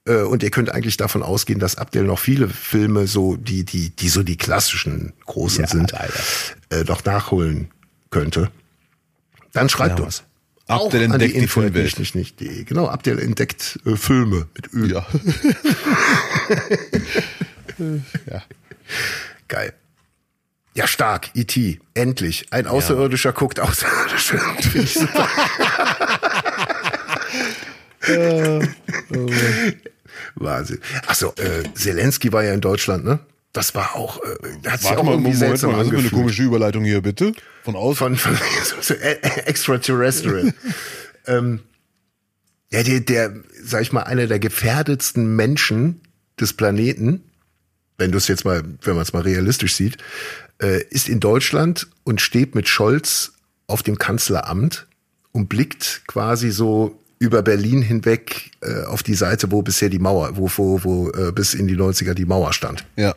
[0.07, 3.91] äh, und ihr könnt eigentlich davon ausgehen, dass Abdel noch viele Filme so, die, die,
[3.91, 5.93] die so die klassischen großen sind,
[6.71, 7.69] äh, noch nachholen
[8.11, 8.51] könnte,
[9.53, 10.07] dann schreibt Ja.
[10.07, 10.25] uns.
[10.71, 11.99] Abdel Auch die entdeckt die at Filmwelt.
[11.99, 14.87] nicht, nicht, nicht, Genau, Abdel entdeckt äh, Filme mit Ö.
[14.87, 15.07] Ja.
[19.49, 19.75] Geil.
[20.75, 21.31] Ja, stark.
[21.35, 21.81] E.T.
[21.95, 22.47] Endlich.
[22.51, 24.39] Ein Außerirdischer guckt Außerirdische.
[24.61, 25.29] Finde ich super.
[30.37, 30.81] Wahnsinn.
[31.07, 33.19] Achso, äh, Zelensky war ja in Deutschland, ne?
[33.53, 35.99] Das war auch, äh, hat sich auch mal, irgendwie Moment seltsam mal, was ist eine
[35.99, 36.23] angefühlt.
[36.23, 37.33] komische Überleitung hier, bitte?
[37.65, 38.17] Von außen?
[38.17, 38.39] Von, von
[38.81, 40.55] so, äh, extraterrestrial.
[41.27, 41.61] ähm,
[42.73, 46.01] ja, der, der, sag ich mal, einer der gefährdetsten Menschen
[46.39, 47.25] des Planeten,
[47.99, 49.99] wenn du es jetzt mal, wenn man es mal realistisch sieht,
[50.63, 53.33] äh, ist in Deutschland und steht mit Scholz
[53.67, 54.87] auf dem Kanzleramt
[55.33, 60.37] und blickt quasi so über Berlin hinweg äh, auf die Seite, wo bisher die Mauer,
[60.37, 62.85] wo, wo, wo äh, bis in die 90er die Mauer stand.
[62.97, 63.15] Ja.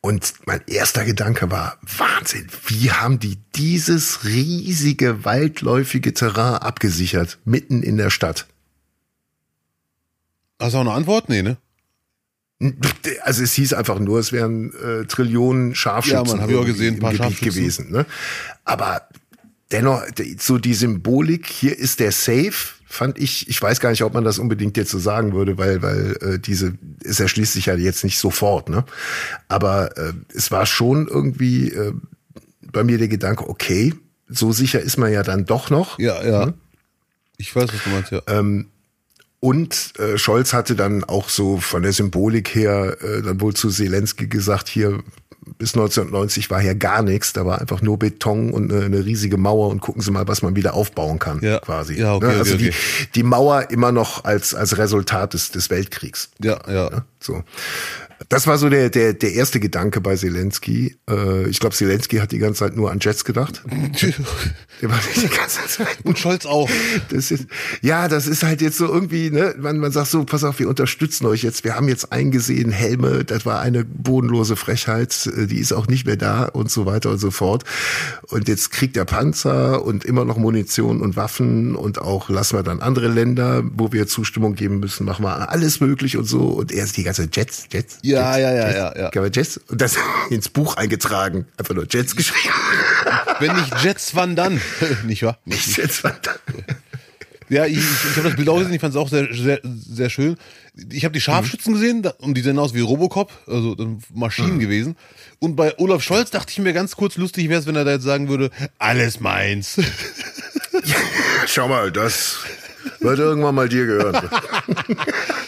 [0.00, 7.82] Und mein erster Gedanke war, Wahnsinn, wie haben die dieses riesige, waldläufige Terrain abgesichert, mitten
[7.82, 8.46] in der Stadt?
[10.60, 11.28] Hast du auch eine Antwort?
[11.28, 11.56] Nee, ne?
[13.22, 16.64] Also es hieß einfach nur, es wären äh, Trillionen Scharfschützen Ja, Mann, hab ich auch
[16.64, 17.90] gesehen, ein im paar gewesen.
[17.90, 18.06] Ne?
[18.64, 19.08] Aber
[19.72, 20.02] dennoch,
[20.38, 24.24] so die Symbolik, hier ist der Safe, fand ich, ich weiß gar nicht, ob man
[24.24, 26.74] das unbedingt jetzt so sagen würde, weil, weil äh, diese,
[27.04, 28.84] es erschließt sich ja jetzt nicht sofort, ne?
[29.48, 31.92] Aber äh, es war schon irgendwie äh,
[32.60, 33.94] bei mir der Gedanke, okay,
[34.28, 35.98] so sicher ist man ja dann doch noch.
[35.98, 36.54] Ja, ja.
[37.36, 38.22] Ich weiß, was du meinst, ja.
[39.40, 43.68] Und äh, Scholz hatte dann auch so von der Symbolik her äh, dann wohl zu
[43.70, 45.00] Zelensky gesagt, hier
[45.58, 49.36] bis 1990 war hier gar nichts, da war einfach nur Beton und eine, eine riesige
[49.36, 51.60] Mauer und gucken Sie mal, was man wieder aufbauen kann, Ja.
[51.60, 51.94] quasi.
[51.94, 52.30] Ja, okay, Ne?
[52.32, 52.70] okay, also okay.
[52.72, 56.30] Die, die Mauer immer noch als, als Resultat des, des Weltkriegs.
[56.42, 56.90] Ja, ja.
[56.90, 57.04] Ne?
[57.20, 57.44] So.
[58.28, 60.96] Das war so der, der, der erste Gedanke bei Zelensky.
[61.08, 63.62] Äh, ich glaube, Zelensky hat die ganze Zeit nur an Jets gedacht.
[64.82, 66.68] Der war die ganze Zeit Und Scholz auch.
[67.10, 67.46] das ist,
[67.80, 70.68] ja, das ist halt jetzt so irgendwie, ne, man, man sagt so, pass auf, wir
[70.68, 71.64] unterstützen euch jetzt.
[71.64, 76.04] Wir haben jetzt eingesehen, Helme, das war eine bodenlose Frechheit, äh, die ist auch nicht
[76.04, 77.64] mehr da und so weiter und so fort.
[78.28, 82.62] Und jetzt kriegt der Panzer und immer noch Munition und Waffen und auch lassen wir
[82.62, 86.48] dann andere Länder, wo wir Zustimmung geben müssen, machen wir alles möglich und so.
[86.48, 87.98] Und er ist die ganze Jets, Jets.
[88.06, 89.20] Ja, ja, ja, ja, ja.
[89.20, 89.58] Man Jets?
[89.68, 89.96] Und das
[90.30, 91.46] ins Buch eingetragen.
[91.56, 92.54] Einfach nur Jets geschrieben.
[93.40, 94.60] Wenn nicht Jets, wann dann?
[95.04, 95.38] nicht wahr?
[95.44, 96.40] Nicht Jets, verdammt.
[97.48, 99.60] Ja, ich, ich, ich habe das Bild auch gesehen, ich fand es auch sehr, sehr,
[99.62, 100.36] sehr schön.
[100.90, 104.58] Ich habe die Scharfschützen gesehen da- und die sehen aus wie Robocop, also dann Maschinen
[104.58, 104.96] gewesen.
[105.38, 107.92] Und bei Olaf Scholz dachte ich mir ganz kurz, lustig wäre es, wenn er da
[107.92, 109.76] jetzt sagen würde, alles meins.
[111.46, 112.38] Schau mal, das
[113.00, 114.28] wird irgendwann mal dir gehören.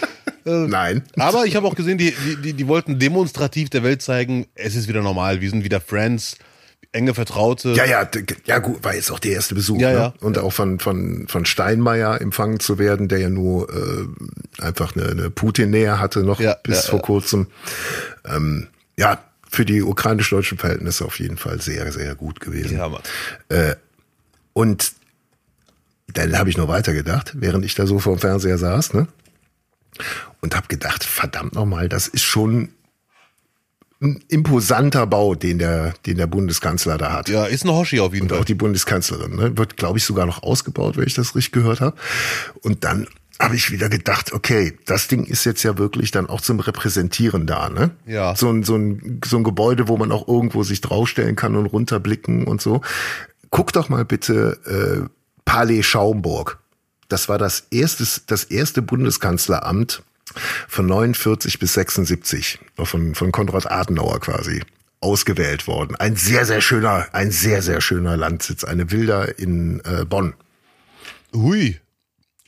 [0.48, 1.02] Nein.
[1.16, 4.88] Aber ich habe auch gesehen, die, die, die, wollten demonstrativ der Welt zeigen, es ist
[4.88, 6.36] wieder normal, wir sind wieder Friends,
[6.92, 7.72] enge Vertraute.
[7.72, 8.08] Ja, ja,
[8.46, 9.80] ja gut, war jetzt auch der erste Besuch.
[9.80, 9.96] Ja, ne?
[9.96, 10.14] ja.
[10.20, 15.08] Und auch von, von, von Steinmeier empfangen zu werden, der ja nur äh, einfach eine,
[15.08, 17.48] eine Putin-Nähe hatte noch Ja, bis ja, vor kurzem.
[18.24, 22.76] Ähm, ja, für die ukrainisch-deutschen Verhältnisse auf jeden Fall sehr, sehr gut gewesen.
[22.76, 23.02] Ja, Mann.
[24.52, 24.92] Und
[26.14, 29.06] dann habe ich noch weiter gedacht, während ich da so vor dem Fernseher saß, ne?
[30.40, 32.70] Und habe gedacht, verdammt nochmal, das ist schon
[34.00, 37.28] ein imposanter Bau, den der, den der Bundeskanzler da hat.
[37.28, 38.38] Ja, ist ein Hoshi auf jeden Und Fall.
[38.40, 39.34] auch die Bundeskanzlerin.
[39.34, 39.56] Ne?
[39.56, 41.96] Wird, glaube ich, sogar noch ausgebaut, wenn ich das richtig gehört habe.
[42.62, 43.08] Und dann
[43.40, 47.46] habe ich wieder gedacht, okay, das Ding ist jetzt ja wirklich dann auch zum Repräsentieren
[47.46, 47.90] da, ne?
[48.04, 48.34] Ja.
[48.34, 51.66] So ein, so ein, so ein Gebäude, wo man auch irgendwo sich draufstellen kann und
[51.66, 52.80] runterblicken und so.
[53.50, 55.08] Guck doch mal bitte äh,
[55.44, 56.58] Palais Schaumburg.
[57.08, 60.02] Das war das erste, das erste Bundeskanzleramt
[60.68, 64.62] von 49 bis 76, noch von, von Konrad Adenauer quasi
[65.00, 65.96] ausgewählt worden.
[65.96, 70.34] Ein sehr, sehr schöner, ein sehr, sehr schöner Landsitz, eine Villa in äh, Bonn.
[71.34, 71.80] Hui.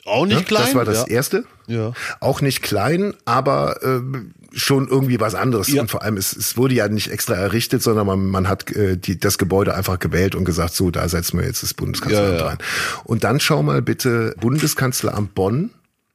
[0.04, 0.64] Auch nicht Ja, klein.
[0.64, 1.06] Das war das ja.
[1.06, 1.44] erste.
[1.66, 1.92] Ja.
[2.18, 5.68] Auch nicht klein, aber ähm, schon irgendwie was anderes.
[5.68, 5.82] Ja.
[5.82, 8.96] Und vor allem, es, es wurde ja nicht extra errichtet, sondern man, man hat äh,
[8.96, 12.38] die, das Gebäude einfach gewählt und gesagt, so, da setzen wir jetzt das Bundeskanzleramt Ja,
[12.38, 12.46] ja.
[12.46, 12.58] rein.
[13.04, 15.70] Und dann schau mal bitte Bundeskanzleramt Bonn.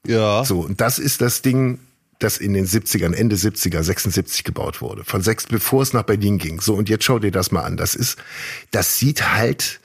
[0.05, 0.43] Ja.
[0.43, 1.79] So, und das ist das Ding,
[2.19, 5.03] das in den 70ern, Ende 70er, 76 gebaut wurde.
[5.03, 6.61] Von sechs, bevor es nach Berlin ging.
[6.61, 7.77] So, und jetzt schau dir das mal an.
[7.77, 8.17] Das ist,
[8.71, 9.79] das sieht halt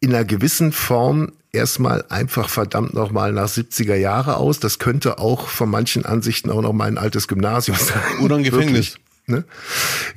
[0.00, 4.60] in einer gewissen Form erstmal einfach verdammt nochmal nach 70er Jahre aus.
[4.60, 8.00] Das könnte auch von manchen Ansichten auch noch mal ein altes Gymnasium sein.
[8.22, 8.96] Oder ein Gefängnis.
[9.26, 9.44] Ne?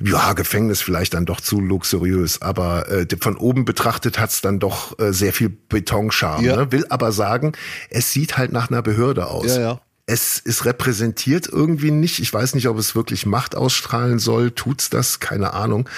[0.04, 4.98] Ja, Gefängnis vielleicht dann doch zu luxuriös, aber äh, von oben betrachtet hat's dann doch
[4.98, 6.44] äh, sehr viel Betonscham.
[6.44, 6.56] Ja.
[6.56, 6.72] Ne?
[6.72, 7.52] Will aber sagen,
[7.88, 9.56] es sieht halt nach einer Behörde aus.
[9.56, 9.80] Ja, ja.
[10.04, 12.18] Es ist repräsentiert irgendwie nicht.
[12.18, 14.50] Ich weiß nicht, ob es wirklich Macht ausstrahlen soll.
[14.50, 15.20] Tut's das?
[15.20, 15.88] Keine Ahnung.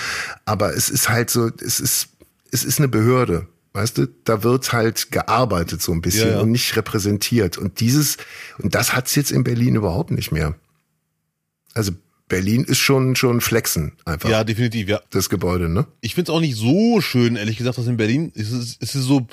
[0.44, 2.08] Aber es ist halt so, es ist,
[2.50, 3.46] es ist eine Behörde.
[3.72, 6.40] Weißt du, da wird halt gearbeitet so ein bisschen Ja, ja.
[6.40, 7.56] und nicht repräsentiert.
[7.56, 8.16] Und dieses,
[8.58, 10.56] und das hat's jetzt in Berlin überhaupt nicht mehr.
[11.74, 11.92] Also
[12.28, 14.28] Berlin ist schon, schon Flexen einfach.
[14.28, 15.00] Ja, definitiv, ja.
[15.10, 15.86] Das Gebäude, ne?
[16.00, 18.32] Ich find's auch nicht so schön, ehrlich gesagt, dass in Berlin.
[18.34, 19.26] Es ist, es ist so,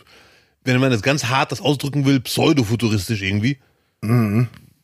[0.63, 3.57] wenn man das ganz hart das ausdrücken will, pseudofuturistisch irgendwie.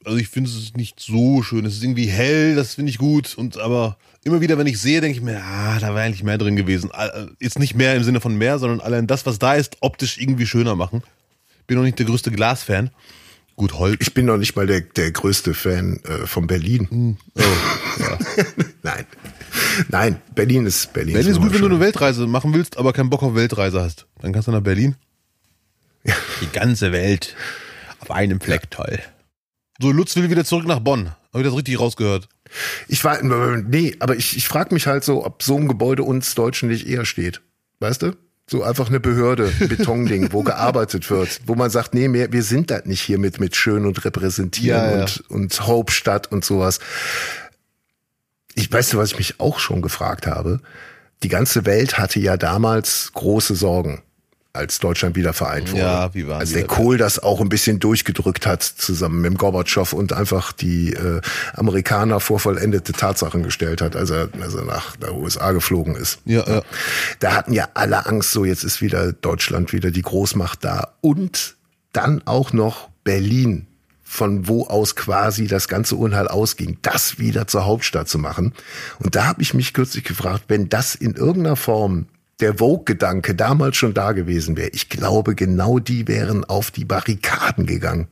[0.06, 1.66] Also ich finde es nicht so schön.
[1.66, 3.36] Es ist irgendwie hell, das finde ich gut.
[3.38, 6.38] Und aber immer wieder, wenn ich sehe, denke ich mir, ah, da wäre eigentlich mehr
[6.38, 6.92] drin gewesen.
[6.92, 10.18] All- Jetzt nicht mehr im Sinne von mehr, sondern allein das, was da ist, optisch
[10.18, 11.04] irgendwie schöner machen.
[11.68, 12.90] Bin noch nicht der größte Glasfan.
[13.56, 13.98] Gut, Holz.
[14.00, 17.18] Ich bin noch nicht mal der, der größte Fan äh, von Berlin.
[17.38, 17.42] Oh,
[18.00, 18.18] ja.
[18.84, 19.06] Nein.
[19.90, 21.14] Nein, Berlin ist Berlin.
[21.14, 24.08] Berlin ist gut, wenn du eine Weltreise machen willst, aber keinen Bock auf Weltreise hast.
[24.22, 24.96] Dann kannst du nach Berlin.
[26.42, 27.36] Die ganze Welt
[28.00, 29.00] auf einem Fleck, toll.
[29.84, 31.10] So, Lutz will wieder zurück nach Bonn.
[31.34, 32.30] Habe ich das richtig rausgehört?
[32.88, 36.36] Ich war, nee, aber ich, ich frage mich halt so, ob so ein Gebäude uns
[36.36, 37.42] Deutschen nicht eher steht.
[37.82, 38.16] Weißt du?
[38.48, 42.72] So einfach eine Behörde, Betonding, wo gearbeitet wird, wo man sagt, nee, wir, wir sind
[42.72, 45.02] das nicht hier mit, mit schön und repräsentieren Ja, ja.
[45.02, 46.80] und, und Hauptstadt und sowas.
[48.56, 50.62] Ich weiß, was ich mich auch schon gefragt habe.
[51.24, 54.02] Die ganze Welt hatte ja damals große Sorgen,
[54.56, 55.82] als Deutschland wieder vereint wurde.
[55.82, 56.68] Ja, wie waren Als die der?
[56.68, 61.22] Kohl das auch ein bisschen durchgedrückt hat, zusammen mit Gorbatschow und einfach die äh,
[61.56, 66.20] Amerikaner vor vollendete Tatsachen gestellt hat, als er, als er nach der USA geflogen ist.
[66.26, 66.62] Ja, ja.
[67.18, 70.94] Da hatten ja alle Angst, so jetzt ist wieder Deutschland wieder die Großmacht da.
[71.02, 71.56] Und
[71.92, 73.66] dann auch noch Berlin,
[74.04, 78.54] von wo aus quasi das ganze Unheil ausging, das wieder zur Hauptstadt zu machen.
[79.00, 82.06] Und da habe ich mich kürzlich gefragt, wenn das in irgendeiner Form
[82.44, 87.66] der Vogue-Gedanke damals schon da gewesen wäre, ich glaube, genau die wären auf die Barrikaden
[87.66, 88.08] gegangen.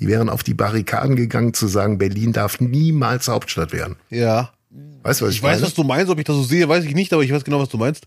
[0.00, 3.96] Die wären auf die Barrikaden gegangen, zu sagen, Berlin darf niemals Hauptstadt werden.
[4.08, 4.50] Ja.
[5.02, 5.66] Weißt du, was ich, Ich weiß, meine?
[5.66, 6.10] was du meinst.
[6.10, 8.06] Ob ich das so sehe, weiß ich nicht, aber ich weiß genau, was du meinst.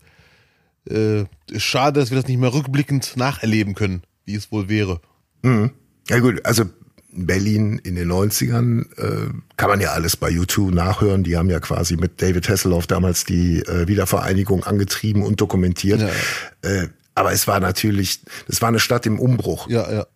[0.90, 1.24] Äh,
[1.56, 5.00] schade, dass wir das nicht mehr rückblickend nacherleben können, wie es wohl wäre.
[5.44, 6.64] Ja gut, also
[7.10, 11.24] Berlin in den 90ern äh, kann man ja alles bei U2 nachhören.
[11.24, 16.00] Die haben ja quasi mit David Hasselhoff damals die äh, Wiedervereinigung angetrieben und dokumentiert.
[16.00, 16.70] Ja.
[16.70, 19.68] Äh, aber es war natürlich, es war eine Stadt im Umbruch.
[19.68, 20.06] Ja, ja.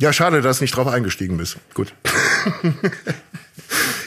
[0.00, 1.58] Ja, schade, dass du nicht drauf eingestiegen bist.
[1.74, 1.94] Gut.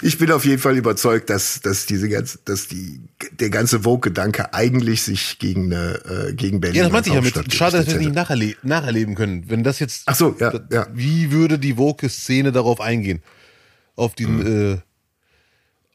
[0.01, 4.53] ich bin auf jeden Fall überzeugt, dass, dass diese ganze, dass die, der ganze Vogue-Gedanke
[4.53, 7.53] eigentlich sich gegen eine, äh, gegen Berlin Ja, das meinte ich ja mit.
[7.53, 9.49] Schade, dass wir es nicht nacherle nacherleben können.
[9.49, 10.03] Wenn das jetzt.
[10.07, 10.87] Ach so, ja, ja.
[10.93, 13.21] Wie würde die Woke-Szene darauf eingehen?
[13.95, 14.73] Auf diesen, Mhm.
[14.73, 14.77] äh,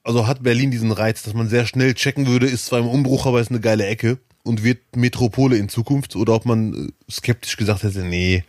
[0.03, 3.27] also hat Berlin diesen Reiz, dass man sehr schnell checken würde, ist zwar im Umbruch,
[3.27, 7.57] aber ist eine geile Ecke und wird Metropole in Zukunft oder ob man äh, skeptisch
[7.57, 8.45] gesagt hätte, nee.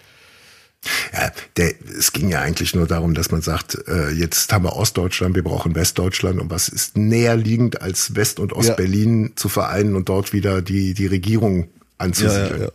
[1.13, 4.75] Ja, der, es ging ja eigentlich nur darum, dass man sagt, äh, jetzt haben wir
[4.75, 9.95] Ostdeutschland, wir brauchen Westdeutschland und was ist näher liegend als West- und Ostberlin zu vereinen
[9.95, 11.67] und dort wieder die, die Regierung
[11.97, 12.69] anzusiedeln.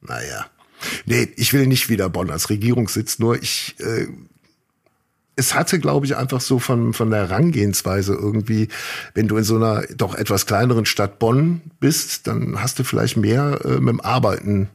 [0.00, 0.46] Naja.
[1.06, 4.06] Nee, ich will nicht wieder Bonn als Regierungssitz, nur ich, äh,
[5.34, 8.68] es hatte, glaube ich, einfach so von, von der Herangehensweise irgendwie,
[9.14, 13.16] wenn du in so einer doch etwas kleineren Stadt Bonn bist, dann hast du vielleicht
[13.16, 14.68] mehr äh, mit dem Arbeiten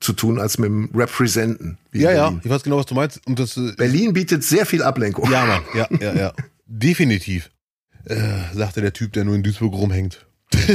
[0.00, 1.78] zu tun als mit dem Representen.
[1.92, 3.20] Ja, ja, ich weiß genau, was du meinst.
[3.26, 5.30] Und das, äh, Berlin bietet sehr viel Ablenkung.
[5.30, 6.32] ja, Mann, ja, ja, ja.
[6.66, 7.50] Definitiv.
[8.04, 10.26] Äh, sagte der Typ, der nur in Duisburg rumhängt.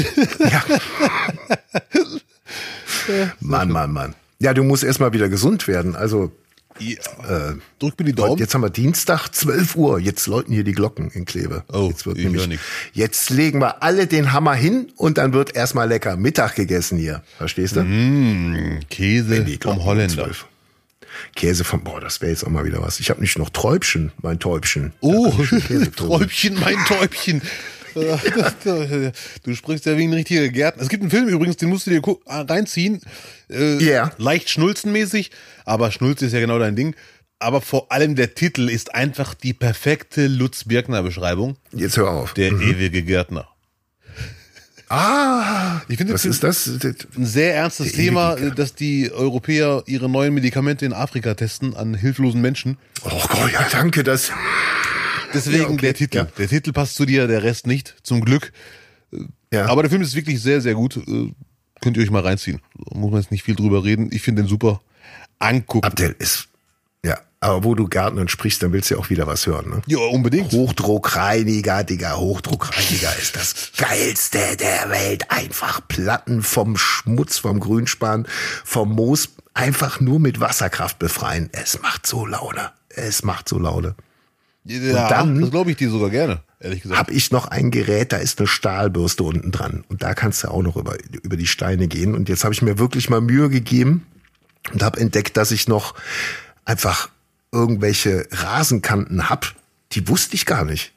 [3.39, 4.15] Mann, Mann, Mann.
[4.39, 5.95] Ja, du musst erstmal wieder gesund werden.
[5.95, 6.32] Also,
[6.80, 7.55] Ja.
[7.80, 8.38] Drück mir die Daumen.
[8.38, 9.99] jetzt haben wir Dienstag, 12 Uhr.
[9.99, 11.63] Jetzt läuten hier die Glocken in Kleve.
[11.72, 12.59] Oh, jetzt wird ich nämlich,
[12.93, 17.24] jetzt legen wir alle den Hammer hin und dann wird erstmal lecker Mittag gegessen hier.
[17.38, 17.82] Verstehst du?
[17.84, 20.24] Mm, Käse vom Holländer.
[20.24, 20.45] um 12.
[21.36, 22.99] Käse vom, boah, das wäre jetzt auch mal wieder was.
[22.99, 24.93] Ich habe nicht noch Träubchen, mein Täubchen.
[25.01, 25.32] Oh.
[25.95, 27.41] Träubchen, mein Täubchen.
[29.43, 30.83] du sprichst ja wie ein richtiger Gärtner.
[30.83, 33.01] Es gibt einen Film übrigens, den musst du dir reinziehen.
[33.49, 34.11] Äh, Ja.
[34.17, 35.31] Leicht schnulzenmäßig,
[35.65, 36.95] aber Schnulze ist ja genau dein Ding.
[37.39, 41.57] Aber vor allem der Titel ist einfach die perfekte Lutz Birkner Beschreibung.
[41.73, 42.33] Jetzt hör auf.
[42.33, 43.47] Der ewige Gärtner.
[44.89, 47.05] Ah, Ich finde, was das ist das?
[47.17, 52.41] Ein sehr ernstes Thema, dass die Europäer ihre neuen Medikamente in Afrika testen an hilflosen
[52.41, 52.77] Menschen.
[53.05, 54.31] Oh Gott, ja, danke, das.
[55.34, 56.17] Deswegen Ja, okay, der Titel.
[56.17, 56.23] ja.
[56.38, 58.51] Der Titel passt zu dir, der Rest nicht, zum Glück.
[59.51, 59.65] Ja.
[59.67, 60.97] Aber der Film ist wirklich sehr, sehr gut.
[60.97, 61.32] Äh,
[61.82, 62.61] Könnt ihr euch mal reinziehen.
[62.93, 64.09] Muss man jetzt nicht viel drüber reden.
[64.11, 64.82] Ich finde den super.
[65.39, 65.84] Angucken.
[65.86, 66.47] Abdel ist.
[67.03, 69.82] Ja, aber wo du Gärtnern sprichst, dann willst du ja auch wieder was hören, ne?
[69.88, 70.51] Ja, unbedingt.
[70.51, 75.32] Hochdruckreiniger, Digga, Hochdruckreiniger ist das geilste der Welt.
[75.32, 78.27] Einfach Platten vom Schmutz, vom Grünspan,
[78.63, 81.49] vom Moos, einfach nur mit Wasserkraft befreien.
[81.53, 82.71] Es macht so Laune.
[82.89, 83.95] Es macht so Laune.
[84.64, 86.99] Ja, dann- das glaube ich dir sogar gerne, ehrlich gesagt.
[86.99, 89.84] Hab ich noch ein Gerät, da ist eine Stahlbürste unten dran.
[89.89, 92.14] Und da kannst du auch noch über, über die Steine gehen.
[92.14, 94.05] Und jetzt habe ich mir wirklich mal Mühe gegeben
[94.72, 95.95] und habe entdeckt, dass ich noch
[96.66, 97.09] einfach
[97.51, 99.53] irgendwelche Rasenkanten hab.
[99.93, 100.93] Die wusste ich gar nicht.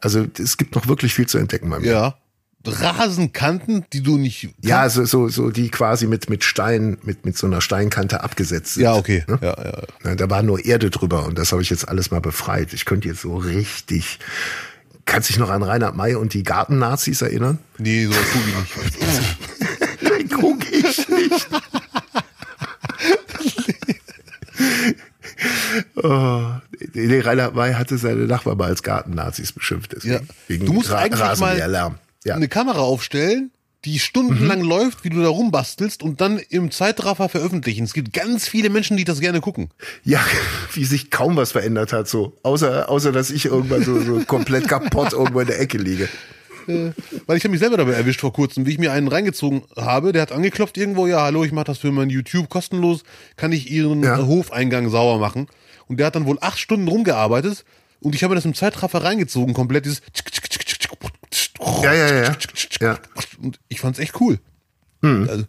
[0.00, 1.90] Also es gibt noch wirklich viel zu entdecken bei mir.
[1.92, 2.14] ja.
[2.64, 4.48] Rasenkanten, die du nicht.
[4.62, 8.74] Ja, so, so, so die quasi mit, mit Stein, mit, mit so einer Steinkante abgesetzt
[8.74, 8.84] sind.
[8.84, 9.24] Ja, okay.
[9.26, 9.38] Ne?
[9.42, 9.82] Ja, ja.
[10.04, 12.72] Na, Da war nur Erde drüber und das habe ich jetzt alles mal befreit.
[12.72, 14.18] Ich könnte jetzt so richtig.
[15.04, 17.58] Kannst dich noch an Reinhard May und die Gartennazis erinnern?
[17.78, 20.02] Nee, so guck ich nicht.
[20.02, 21.48] Nein, guck ich nicht.
[26.02, 26.42] oh,
[26.94, 29.92] nee, Reinhard May hatte seine Nachbarn mal als Gartennazis beschimpft.
[29.94, 30.20] Deswegen, Ja.
[30.48, 31.96] Wegen Du musst Ra eigentlich mal Rasenmäherlärm.
[32.24, 32.34] Ja.
[32.36, 33.50] eine Kamera aufstellen,
[33.84, 34.68] die stundenlang Mhm.
[34.68, 37.82] läuft, wie du da rumbastelst und dann im Zeitraffer veröffentlichen.
[37.84, 39.70] Es gibt ganz viele Menschen, die das gerne gucken.
[40.04, 40.20] ja,
[40.74, 42.36] wie sich kaum was verändert hat, so.
[42.44, 46.08] Außer, außer dass ich irgendwann so, so komplett kaputt irgendwo in der Ecke liege.
[47.26, 50.12] Weil ich habe mich selber dabei erwischt vor kurzem, wie ich mir einen reingezogen habe.
[50.12, 53.02] Der hat angeklopft irgendwo, ja, hallo, ich mache das für mein YouTube kostenlos.
[53.34, 54.20] Kann ich Ihren Ja.
[54.20, 55.48] äh, Hofeingang sauber machen?
[55.88, 57.64] Und der hat dann wohl acht Stunden rumgearbeitet
[57.98, 60.02] und ich habe mir das im Zeitraffer reingezogen, komplett dieses
[61.82, 62.36] Ja, ja, ja.
[62.80, 62.98] ja.
[63.40, 64.38] Und ich fand's echt cool.
[65.02, 65.44] Also,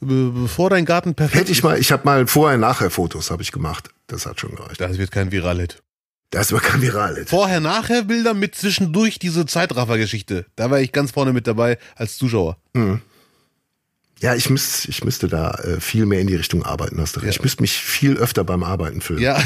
[0.00, 1.40] be bevor dein Garten perfekt Hm.
[1.40, 3.90] Hätte ich mal, ich habe mal Vorher-Nachher-Fotos habe ich gemacht.
[4.06, 4.80] Das hat schon gereicht.
[4.80, 5.82] Das wird kein Viral-Hit.
[6.30, 7.24] Das war kein Viral.
[7.26, 10.46] Vorher-Nachher-Bilder mit zwischendurch diese Zeitraffer-Geschichte.
[10.56, 12.56] Da war ich ganz vorne mit dabei als Zuschauer.
[14.20, 17.00] Ja, ich, müsst, ich müsste da äh, viel mehr in die Richtung arbeiten.
[17.00, 17.36] Hast du recht.
[17.36, 19.22] Ich müsste mich viel öfter beim Arbeiten filmen.
[19.22, 19.40] Ja.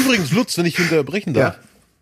[0.00, 1.58] Übrigens, Lutz, wenn ich unterbrechen darf,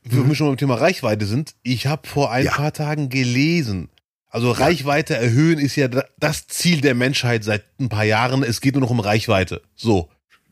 [0.09, 2.52] wenn wir schon beim Thema Reichweite sind, ich habe vor ein Ja.
[2.52, 3.88] paar Tagen gelesen.
[4.28, 8.42] Also Reichweite erhöhen ist ja da- das Ziel der Menschheit seit ein paar Jahren.
[8.42, 9.62] Es geht nur noch um Reichweite.
[9.76, 10.11] So.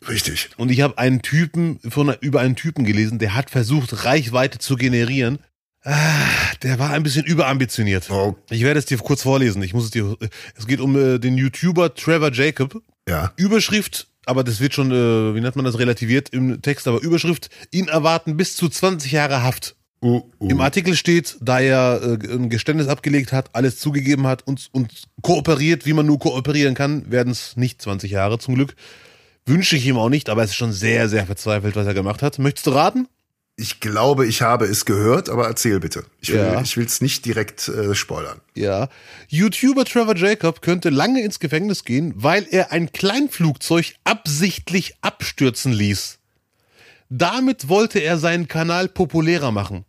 [0.09, 0.51] Richtig.
[0.59, 4.77] Und ich habe einen Typen von über einen Typen gelesen, der hat versucht, Reichweite zu
[4.77, 5.39] generieren.
[5.83, 6.27] Ah,
[6.63, 8.11] der war ein bisschen überambitioniert.
[8.11, 8.37] Oh.
[8.51, 9.63] Ich werde es dir kurz vorlesen.
[9.63, 10.17] Ich muss es dir.
[10.57, 12.83] Es geht um äh, den YouTuber Trevor Jacob.
[13.09, 13.33] Ja.
[13.37, 17.51] Überschrift, aber das wird schon, äh, wie nennt man das, relativiert im Text, aber Überschrift,
[17.71, 19.77] ihn erwarten bis zu 20 Jahre Haft.
[20.03, 20.49] Uh, uh.
[20.49, 25.05] Im Artikel steht, da er äh, ein Geständnis abgelegt hat, alles zugegeben hat und, und
[25.23, 28.75] kooperiert, wie man nur kooperieren kann, werden es nicht 20 Jahre zum Glück.
[29.47, 32.23] Wünsche ich ihm auch nicht, aber es ist schon sehr, sehr verzweifelt, was er gemacht
[32.23, 32.39] hat.
[32.39, 33.09] Möchtest du raten?
[33.57, 36.05] Ich glaube, ich habe es gehört, aber erzähl bitte.
[36.21, 36.63] Ich will Ja.
[36.75, 38.41] will's nicht direkt äh, spoilern.
[38.55, 38.89] Ja.
[39.29, 46.19] YouTuber Trevor Jacob könnte lange ins Gefängnis gehen, weil er ein Kleinflugzeug absichtlich abstürzen ließ.
[47.11, 49.85] Damit wollte er seinen Kanal populärer machen.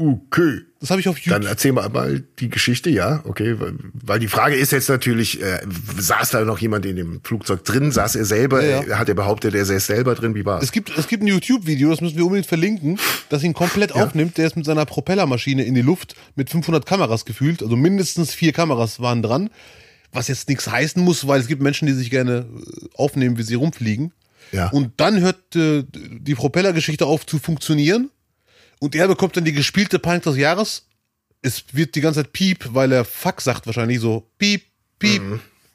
[0.00, 0.60] Okay.
[0.80, 1.50] Das habe ich auf Dann YouTube.
[1.50, 3.58] erzähl mal, mal die Geschichte, ja, okay.
[3.58, 5.58] Weil- Weil die Frage ist jetzt natürlich, äh,
[5.98, 7.90] saß da noch jemand in dem Flugzeug drin?
[7.90, 8.64] Saß er selber?
[8.64, 8.98] Ja, ja.
[8.98, 10.36] Hat er behauptet, er säß selber drin?
[10.36, 10.62] Wie war's?
[10.62, 14.38] Es gibt, es gibt ein YouTube-Video, das müssen wir unbedingt verlinken, das ihn komplett aufnimmt.
[14.38, 17.60] Der ist mit seiner Propellermaschine in die Luft mit 500 Kameras gefühlt.
[17.60, 19.50] Also mindestens vier Kameras waren dran.
[20.12, 23.42] Was jetzt nichts heißen muss, weil es gibt Menschen, die sich gerne äh, aufnehmen, wie
[23.42, 24.12] sie rumfliegen.
[24.52, 24.68] Ja.
[24.70, 28.10] Und dann hört äh, die Propellergeschichte auf zu funktionieren.
[28.80, 30.86] Und er bekommt dann die gespielte Panik des Jahres.
[31.42, 34.28] Es wird die ganze Zeit Piep, weil er Fuck sagt wahrscheinlich so.
[34.38, 34.62] Piep,
[34.98, 35.22] Piep,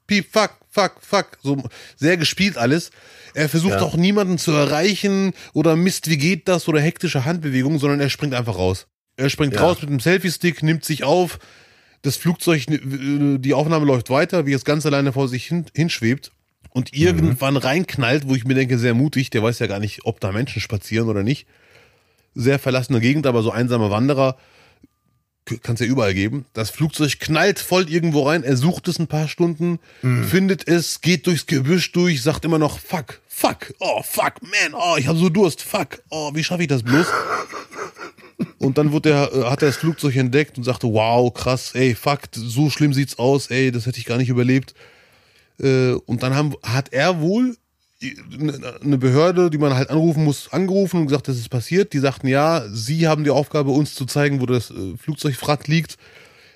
[0.08, 1.38] Piep, Fuck, Fuck, Fuck.
[1.42, 1.64] So
[1.96, 2.92] sehr gespielt alles.
[3.34, 3.82] Er versucht Ja.
[3.82, 8.34] auch niemanden zu erreichen oder Mist, wie geht das oder hektische Handbewegungen, sondern er springt
[8.34, 8.88] einfach raus.
[9.16, 9.62] Er springt Ja.
[9.62, 11.40] raus mit dem Selfie-Stick, nimmt sich auf.
[12.02, 16.32] Das Flugzeug, äh, die Aufnahme läuft weiter, wie es ganz alleine vor sich hin, hinschwebt
[16.72, 20.20] und irgendwann reinknallt, wo ich mir denke, sehr mutig, der weiß ja gar nicht, ob
[20.20, 21.48] da Menschen spazieren oder nicht.
[22.36, 24.38] Sehr verlassene Gegend, aber so einsame Wanderer
[25.62, 26.46] kann es ja überall geben.
[26.54, 29.80] Das Flugzeug knallt voll irgendwo rein, er sucht es ein paar Stunden,
[30.30, 34.96] findet es, geht durchs Gebüsch durch, sagt immer noch fuck, fuck, oh fuck, man, oh,
[34.98, 37.08] ich habe so Durst, fuck, oh, wie schaffe ich das bloß?
[38.58, 41.94] Und dann wurde er, äh, hat er das Flugzeug entdeckt und sagte, wow, krass, ey,
[41.94, 44.74] fuck, so schlimm sieht's aus, ey, das hätte ich gar nicht überlebt.
[45.60, 47.58] Äh, Und dann haben, hat er wohl
[48.84, 51.94] eine Behörde, die man halt anrufen muss, angerufen und gesagt, das ist passiert.
[51.94, 55.98] Die sagten, ja, sie haben die Aufgabe, uns zu zeigen, wo das äh, Flugzeugwrack liegt.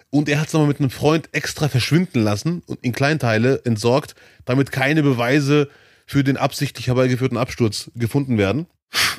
[0.09, 4.15] Und er hat es nochmal mit einem Freund extra verschwinden lassen und in Kleinteile entsorgt,
[4.45, 5.69] damit keine Beweise
[6.05, 8.67] für den absichtlich herbeigeführten Absturz gefunden werden.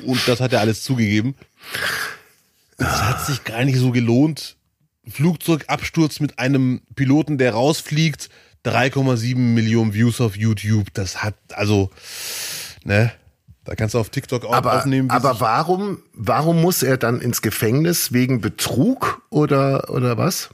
[0.05, 1.35] Und das hat er alles zugegeben.
[2.77, 4.57] Es hat sich gar nicht so gelohnt.
[5.07, 8.29] Flugzeugabsturz mit einem Piloten, der rausfliegt,
[8.65, 10.93] 3,7 Millionen Views auf YouTube.
[10.93, 11.89] Das hat, also,
[12.83, 13.11] ne,
[13.63, 15.09] da kannst du auf TikTok auch Aber, aufnehmen.
[15.09, 18.11] aber warum, warum muss er dann ins Gefängnis?
[18.13, 20.49] Wegen Betrug oder, oder was?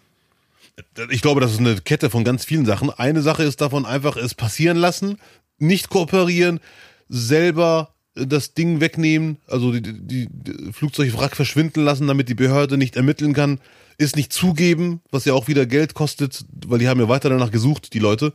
[1.09, 2.89] ich glaube, das ist eine Kette von ganz vielen Sachen.
[2.89, 5.17] Eine Sache ist davon einfach es passieren lassen,
[5.57, 6.59] nicht kooperieren,
[7.07, 12.77] selber äh, das Ding wegnehmen, also die, die, die Flugzeugwrack verschwinden lassen, damit die Behörde
[12.77, 13.59] nicht ermitteln kann,
[13.97, 17.51] ist nicht zugeben, was ja auch wieder Geld kostet, weil die haben ja weiter danach
[17.51, 18.33] gesucht, die Leute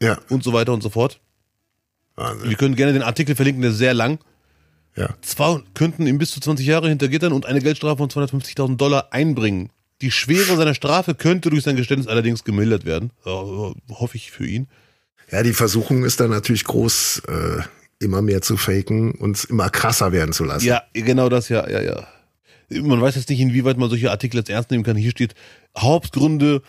[0.00, 1.20] Ja, und so weiter und so fort.
[2.16, 2.48] Wahnsinn.
[2.48, 4.18] Wir können gerne den Artikel verlinken, der ist sehr lang.
[4.96, 5.14] Ja.
[5.22, 9.08] Zwei könnten ihm bis zu 20 Jahre hinter Gittern und eine Geldstrafe von 250.000 Dollar
[9.12, 9.70] einbringen.
[10.02, 13.10] Die Schwere seiner Strafe könnte durch sein Geständnis allerdings gemildert werden.
[13.24, 14.68] Äh, hoffe ich für ihn.
[15.30, 17.62] Ja, die Versuchung ist dann natürlich groß, äh,
[18.00, 20.66] immer mehr zu faken und immer krasser werden zu lassen.
[20.66, 22.06] Ja, genau das, ja, ja, ja.
[22.80, 24.96] Man weiß jetzt nicht, inwieweit man solche Artikel jetzt ernst nehmen kann.
[24.96, 25.34] Hier steht
[25.76, 26.62] Hauptgründe,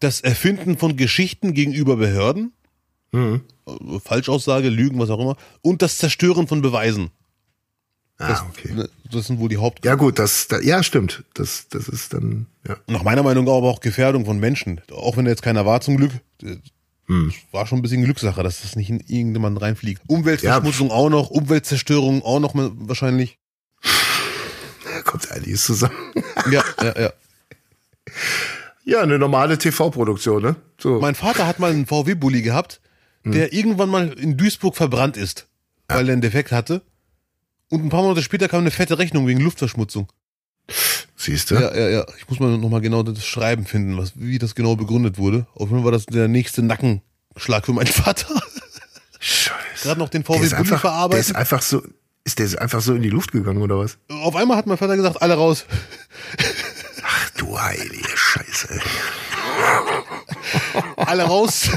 [0.00, 2.52] das Erfinden von Geschichten gegenüber Behörden,
[3.12, 3.40] Mhm.
[3.66, 7.10] äh, Falschaussage, Lügen, was auch immer, und das Zerstören von Beweisen.
[8.18, 8.72] Ah, okay.
[8.74, 9.88] Ne, Das sind wohl die Hauptgründe.
[9.88, 11.22] Ja gut, das, da, ja stimmt.
[11.34, 12.76] Das, das ist dann, ja.
[12.88, 14.80] Nach meiner Meinung aber auch Gefährdung von Menschen.
[14.92, 16.10] Auch wenn er jetzt keiner war zum Glück.
[16.38, 16.58] Das
[17.52, 20.02] war schon ein bisschen Glückssache, dass das nicht in irgendjemanden reinfliegt.
[20.08, 23.38] Umweltverschmutzung auch noch, Umweltzerstörung auch noch wahrscheinlich.
[25.08, 25.94] Kommt einiges zusammen.
[26.50, 27.12] Ja, ja, ja.
[28.84, 30.56] Ja, eine normale TV-Produktion, ne?
[30.80, 31.00] So.
[31.00, 32.80] Mein Vater hat mal einen VW-Bully gehabt,
[33.24, 35.46] der irgendwann mal in Duisburg verbrannt ist,
[35.88, 36.80] weil er einen Defekt hatte.
[37.68, 40.08] Und ein paar Monate später kam eine fette Rechnung wegen Luftverschmutzung.
[41.16, 41.56] Siehst du?
[41.56, 42.06] Ja, ja, ja.
[42.18, 45.46] Ich muss mal nochmal genau das Schreiben finden, was, wie das genau begründet wurde.
[45.54, 48.28] Auf jeden Fall war das der nächste Nackenschlag für meinen Vater.
[49.20, 49.82] Scheiße.
[49.82, 51.26] Gerade noch den VW-Bully einfach, der verarbeitet.
[51.30, 51.82] ist einfach so,
[52.28, 53.96] ist der einfach so in die Luft gegangen oder was?
[54.08, 55.64] Auf einmal hat mein Vater gesagt, alle raus.
[57.02, 58.80] Ach du heilige Scheiße.
[60.96, 61.70] Alle raus.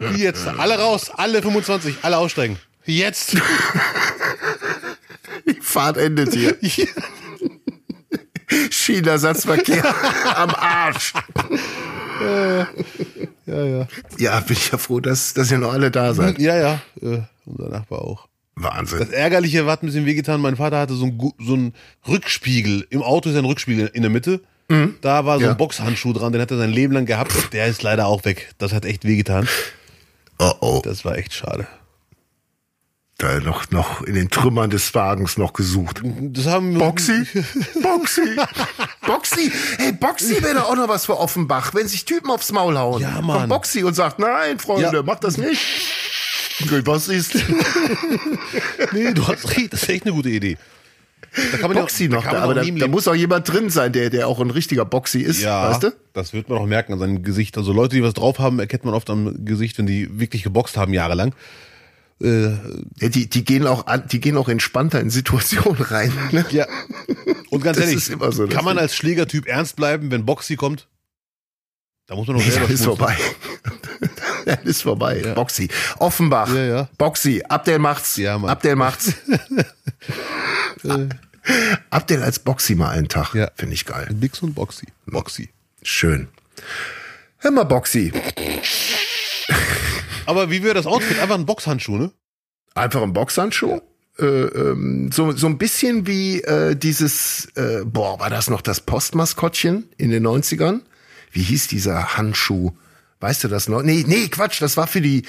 [0.00, 0.46] Wie jetzt?
[0.46, 1.10] Alle raus.
[1.16, 1.98] Alle 25.
[2.02, 2.58] Alle aussteigen.
[2.84, 3.36] Jetzt.
[5.46, 6.56] Die Fahrt endet hier.
[8.70, 9.84] Schienenersatzverkehr
[10.36, 11.12] am Arsch.
[13.46, 13.88] Ja, ja.
[14.18, 16.38] Ja, bin ich ja froh, dass, dass ihr noch alle da seid.
[16.38, 16.80] Ja, ja.
[17.00, 18.28] Äh, unser Nachbar auch.
[18.54, 19.10] Das Wahnsinn.
[19.12, 20.40] Ärgerliche hat ein bisschen wehgetan.
[20.40, 21.74] Mein Vater hatte so einen, so einen
[22.06, 22.86] Rückspiegel.
[22.90, 24.40] Im Auto ist ja ein Rückspiegel in der Mitte.
[25.02, 25.50] Da war so Ja.
[25.50, 27.52] ein Boxhandschuh dran, den hat er sein Leben lang gehabt.
[27.52, 28.54] Der ist leider auch weg.
[28.58, 29.46] Das hat echt wehgetan.
[30.38, 30.80] Oh oh.
[30.82, 31.66] Das war echt schade.
[33.18, 36.00] Da noch, noch in den Trümmern des Wagens noch gesucht.
[36.04, 37.24] Das haben Boxy?
[37.82, 38.36] Boxy?
[39.06, 39.52] Boxy?
[39.78, 43.00] Hey, Boxy wäre doch auch noch was für Offenbach, wenn sich Typen aufs Maul hauen.
[43.02, 43.36] Ja, Mann.
[43.36, 45.02] Kommt Boxy und sagt, nein, Freunde, Ja.
[45.02, 45.60] mach das nicht.
[46.84, 47.34] Was ist?
[48.92, 49.72] Nee, du hast recht.
[49.72, 50.56] Das ist echt eine gute Idee.
[51.34, 53.14] Da kann man ja- Boxy da noch, kann da, aber auch da, da muss auch
[53.14, 55.92] jemand drin sein, der, der auch ein richtiger Boxy ist, Ja, weißt du?
[56.12, 57.56] das wird man auch merken an seinem Gesicht.
[57.56, 60.76] Also Leute, die was drauf haben, erkennt man oft am Gesicht, wenn die wirklich geboxt
[60.76, 61.34] haben jahrelang.
[62.22, 62.50] Äh,
[63.00, 66.12] Ja, die, die gehen auch an, die gehen auch entspannter in Situationen rein.
[66.32, 66.44] Ne?
[66.50, 66.66] ja.
[67.48, 70.86] Und ganz ehrlich, so, kann man als Schlägertyp ernst bleiben, wenn Boxy kommt?
[72.08, 73.16] Da muss man Nee, selber dann ist vorbei.
[74.44, 75.22] Dann ist vorbei.
[75.34, 75.68] Boxy.
[75.98, 76.52] Offenbach.
[76.54, 76.88] Ja, ja.
[76.98, 77.42] Boxy.
[77.48, 78.16] Abdel macht's.
[78.16, 78.50] Ja, Mann.
[78.50, 79.14] Abdel macht's.
[81.90, 83.34] Abdel als Boxy mal einen Tag.
[83.34, 83.50] Ja.
[83.54, 84.08] Finde ich geil.
[84.12, 84.86] Bix und Boxy.
[85.06, 85.50] Boxy.
[85.82, 86.28] Schön.
[87.38, 88.12] Hör mal, Boxy.
[90.26, 91.18] Aber wie wäre das Outfit?
[91.18, 92.12] Einfach ein Boxhandschuh, ne?
[92.74, 93.80] Einfach ein Boxhandschuh.
[94.18, 98.80] Äh, ähm, so, so ein bisschen wie äh, dieses, äh, boah, war das noch das
[98.80, 100.82] Postmaskottchen in den 90ern?
[101.32, 102.72] Wie hieß dieser Handschuh?
[103.22, 103.82] Weißt du das noch?
[103.82, 105.22] Nee, nee, Quatsch, das war für die,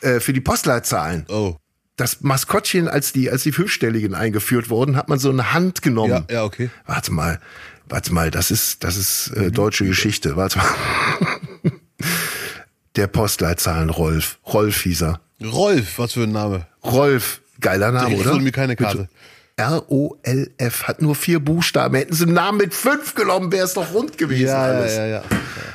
[0.00, 1.24] äh, für die Postleitzahlen.
[1.28, 1.54] Oh.
[1.94, 6.26] Das Maskottchen, als die, als die Fünfstelligen eingeführt wurden, hat man so eine Hand genommen.
[6.28, 6.68] Ja, ja, okay.
[6.86, 7.38] Warte mal,
[7.88, 10.36] warte mal, das ist, das ist äh, deutsche Geschichte.
[10.36, 10.66] Warte mal.
[12.96, 14.38] Der Postleitzahlen Rolf.
[14.44, 15.20] Rolf hieß er.
[15.40, 16.66] Rolf, was für ein Name.
[16.82, 18.32] Rolf, geiler Name, Ich oder?
[18.32, 19.08] hol mir keine Karte.
[19.58, 21.94] R-O-L-F hat nur vier Buchstaben.
[21.96, 24.96] Hätten sie einen Namen mit fünf genommen, wäre es doch rund gewesen Ja, ja, alles.
[24.96, 25.22] ja, ja.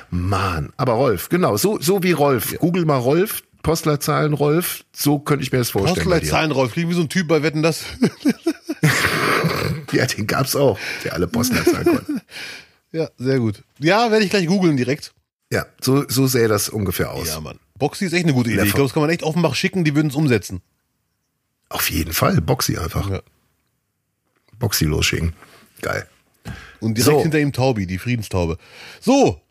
[0.10, 2.56] Mann, aber Rolf, genau, so, so wie Rolf.
[2.60, 5.96] Google mal Rolf, Postleitzahlen Rolf, so könnte ich mir das vorstellen.
[6.08, 6.74] Postleitzahlen Rolf.
[6.74, 7.84] Klingt wie so ein Typ bei Wetten, das.
[9.92, 12.22] Ja, den gab's auch, der alle Postleitzahlen konnte.
[12.92, 13.64] Ja, sehr gut.
[13.80, 15.14] Ja, werde ich gleich googeln direkt.
[15.52, 17.28] Ja, so, so sähe das ungefähr aus.
[17.28, 17.58] Ja, Mann.
[17.80, 18.60] Boxy ist echt eine gute Idee.
[18.60, 20.62] Ja, Ich glaube, das kann man echt Offenbach schicken, die würden es umsetzen.
[21.70, 23.10] Auf jeden Fall, Boxy einfach.
[23.10, 23.22] Ja.
[24.64, 25.34] Boxy losschicken.
[25.82, 26.08] Geil.
[26.80, 27.22] Und direkt So.
[27.22, 28.58] hinter ihm Taubi, die Friedenstaube.
[29.02, 29.42] So.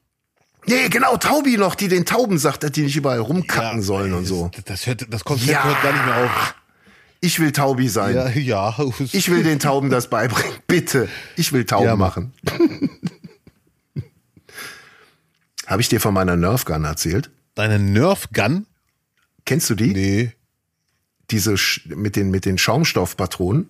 [0.64, 4.14] Nee, genau, Taubi noch, die den Tauben sagt, dass die nicht überall rumkacken Ja, sollen
[4.14, 4.50] und so.
[4.54, 5.64] Das, das, hört, das Konzept Ja.
[5.64, 6.54] hört gar nicht mehr auf.
[7.20, 8.14] Ich will Taubi sein.
[8.14, 8.74] Ja, ja.
[9.12, 10.50] Ich will den Tauben das beibringen.
[10.66, 11.10] Bitte.
[11.36, 12.32] Ich will Tauben Ja, machen.
[15.66, 17.30] Habe ich dir von meiner Nerf Gun erzählt?
[17.54, 18.66] Deine Nerf Gun?
[19.44, 19.92] Kennst du die?
[19.92, 20.32] Nee.
[21.30, 21.54] Diese
[21.86, 23.68] mit den, mit den Schaumstoffpatronen?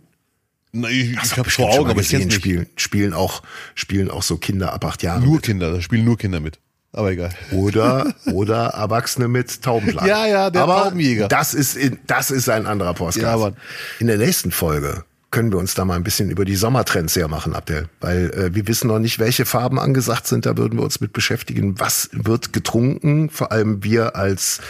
[0.72, 2.32] Na, ich Hast ich habe vor schon Augen, aber ich nicht.
[2.32, 3.42] Spielen, spielen auch,
[3.74, 5.22] spielen auch so Kinder ab acht Jahren.
[5.22, 5.42] Nur mit.
[5.42, 6.58] Kinder, da spielen nur Kinder mit.
[6.92, 7.30] Aber egal.
[7.52, 10.08] Oder, oder Erwachsene mit Taubenplagen.
[10.08, 11.28] Ja, ja, der Aber Taubenjäger.
[11.28, 13.18] Das ist, in, das ist ein anderer Podcast.
[13.18, 13.56] Ja, Mann.
[13.98, 17.54] in der nächsten Folge können wir uns da mal ein bisschen über die Sommertrends hermachen,
[17.54, 17.88] Abdel.
[18.00, 20.44] Weil äh, wir wissen noch nicht, welche Farben angesagt sind.
[20.46, 21.80] Da würden wir uns mit beschäftigen.
[21.80, 23.28] Was wird getrunken?
[23.28, 24.60] Vor allem wir als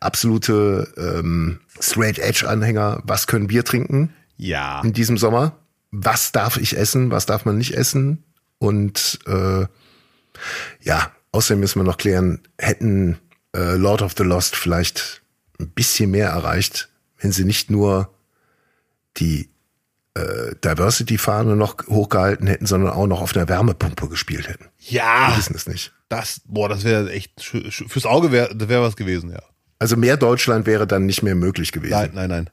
[0.00, 3.02] absolute ähm, Straight Edge Anhänger.
[3.04, 4.80] Was können wir trinken Ja.
[4.82, 5.56] in diesem Sommer?
[5.90, 7.10] Was darf ich essen?
[7.10, 8.24] Was darf man nicht essen?
[8.58, 9.66] Und äh,
[10.82, 13.18] ja, außerdem müssen wir noch klären, hätten
[13.54, 15.22] äh, Lord of the Lost vielleicht
[15.58, 18.12] ein bisschen mehr erreicht, wenn sie nicht nur
[19.16, 19.48] die
[20.14, 24.66] äh, Diversity-Fahne noch hochgehalten hätten, sondern auch noch auf der Wärmepumpe gespielt hätten.
[24.78, 25.34] Wir Ja.
[25.36, 25.92] wissen es nicht.
[26.08, 29.40] Das, boah, das wäre echt, fürs Auge wäre wär was gewesen, ja.
[29.78, 31.92] Also mehr Deutschland wäre dann nicht mehr möglich gewesen.
[31.92, 32.50] Nein, nein, nein.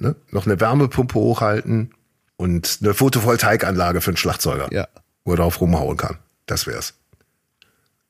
[0.00, 0.16] Ne?
[0.30, 1.94] Noch eine Wärmepumpe hochhalten
[2.36, 4.88] und eine Photovoltaikanlage für einen Schlagzeuger, Ja.
[5.24, 6.18] wo er drauf rumhauen kann.
[6.46, 6.94] Das wär's.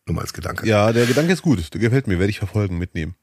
[0.06, 0.66] Nur mal als Gedanke.
[0.66, 1.74] Ja, der Gedanke ist gut.
[1.74, 3.14] Der gefällt mir, werde ich verfolgen, mitnehmen.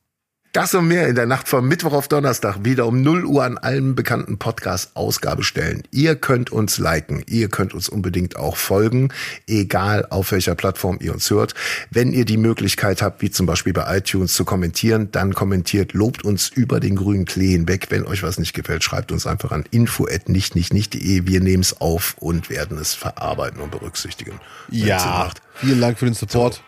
[0.54, 3.58] Das und mehr in der Nacht von Mittwoch auf Donnerstag wieder um 0 Uhr an
[3.58, 5.84] allen bekannten Podcast-Ausgabe stellen.
[5.92, 9.10] Ihr könnt uns liken, ihr könnt uns unbedingt auch folgen,
[9.46, 11.54] egal auf welcher Plattform ihr uns hört.
[11.92, 16.24] Wenn ihr die Möglichkeit habt, wie zum Beispiel bei iTunes zu kommentieren, dann kommentiert, lobt
[16.24, 17.88] uns über den grünen Klee hinweg.
[17.90, 21.28] Wenn euch was nicht gefällt, schreibt uns einfach an info@nicht-nicht-nicht.de.
[21.28, 24.40] Wir nehmen es auf und werden es verarbeiten und berücksichtigen.
[24.72, 24.98] Ja.
[24.98, 25.42] macht.
[25.56, 26.64] Vielen Dank für den Support.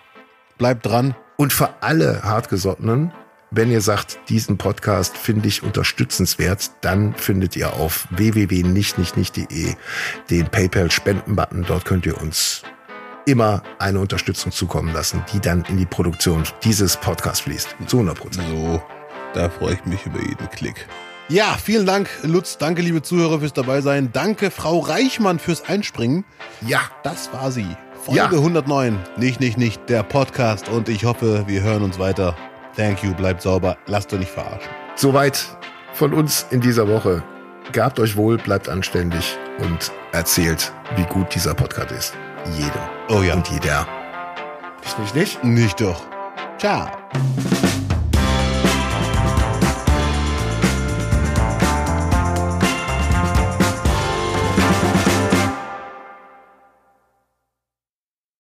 [0.57, 1.15] Bleibt dran.
[1.37, 3.13] Und für alle Hartgesottenen,
[3.51, 9.73] wenn ihr sagt, diesen Podcast finde ich unterstützenswert, dann findet ihr auf www.nichtnichtnicht.de
[10.29, 11.65] den PayPal-Spenden-Button.
[11.67, 12.61] Dort könnt ihr uns
[13.25, 17.75] immer eine Unterstützung zukommen lassen, die dann in die Produktion dieses Podcasts fließt.
[17.87, 18.47] Zu 100 Prozent.
[18.49, 18.81] So,
[19.33, 20.87] da freue ich mich über jeden Klick.
[21.27, 22.57] Ja, vielen Dank, Lutz.
[22.57, 24.11] Danke, liebe Zuhörer, fürs Dabeisein.
[24.11, 26.25] Danke, Frau Reichmann, fürs Einspringen.
[26.65, 27.67] Ja, Das war sie.
[28.03, 28.25] Folge Ja.
[28.31, 28.97] 109.
[29.17, 29.89] Nicht, nicht, nicht.
[29.89, 30.69] Der Podcast.
[30.69, 32.35] Und ich hoffe, wir hören uns weiter.
[32.79, 33.13] Thank you.
[33.13, 33.75] Bleibt sauber.
[33.87, 34.69] Lasst euch nicht verarschen.
[34.95, 35.45] soweit
[35.93, 37.21] von uns in dieser Woche.
[37.73, 42.13] Gabt euch wohl, bleibt anständig und erzählt, wie gut dieser Podcast ist.
[42.57, 42.71] Jedem
[43.09, 43.33] Oh ja.
[43.33, 43.85] und jeder.
[44.81, 45.43] Nicht, nicht, nicht?
[45.43, 46.01] Nicht doch.
[46.57, 46.89] Ciao.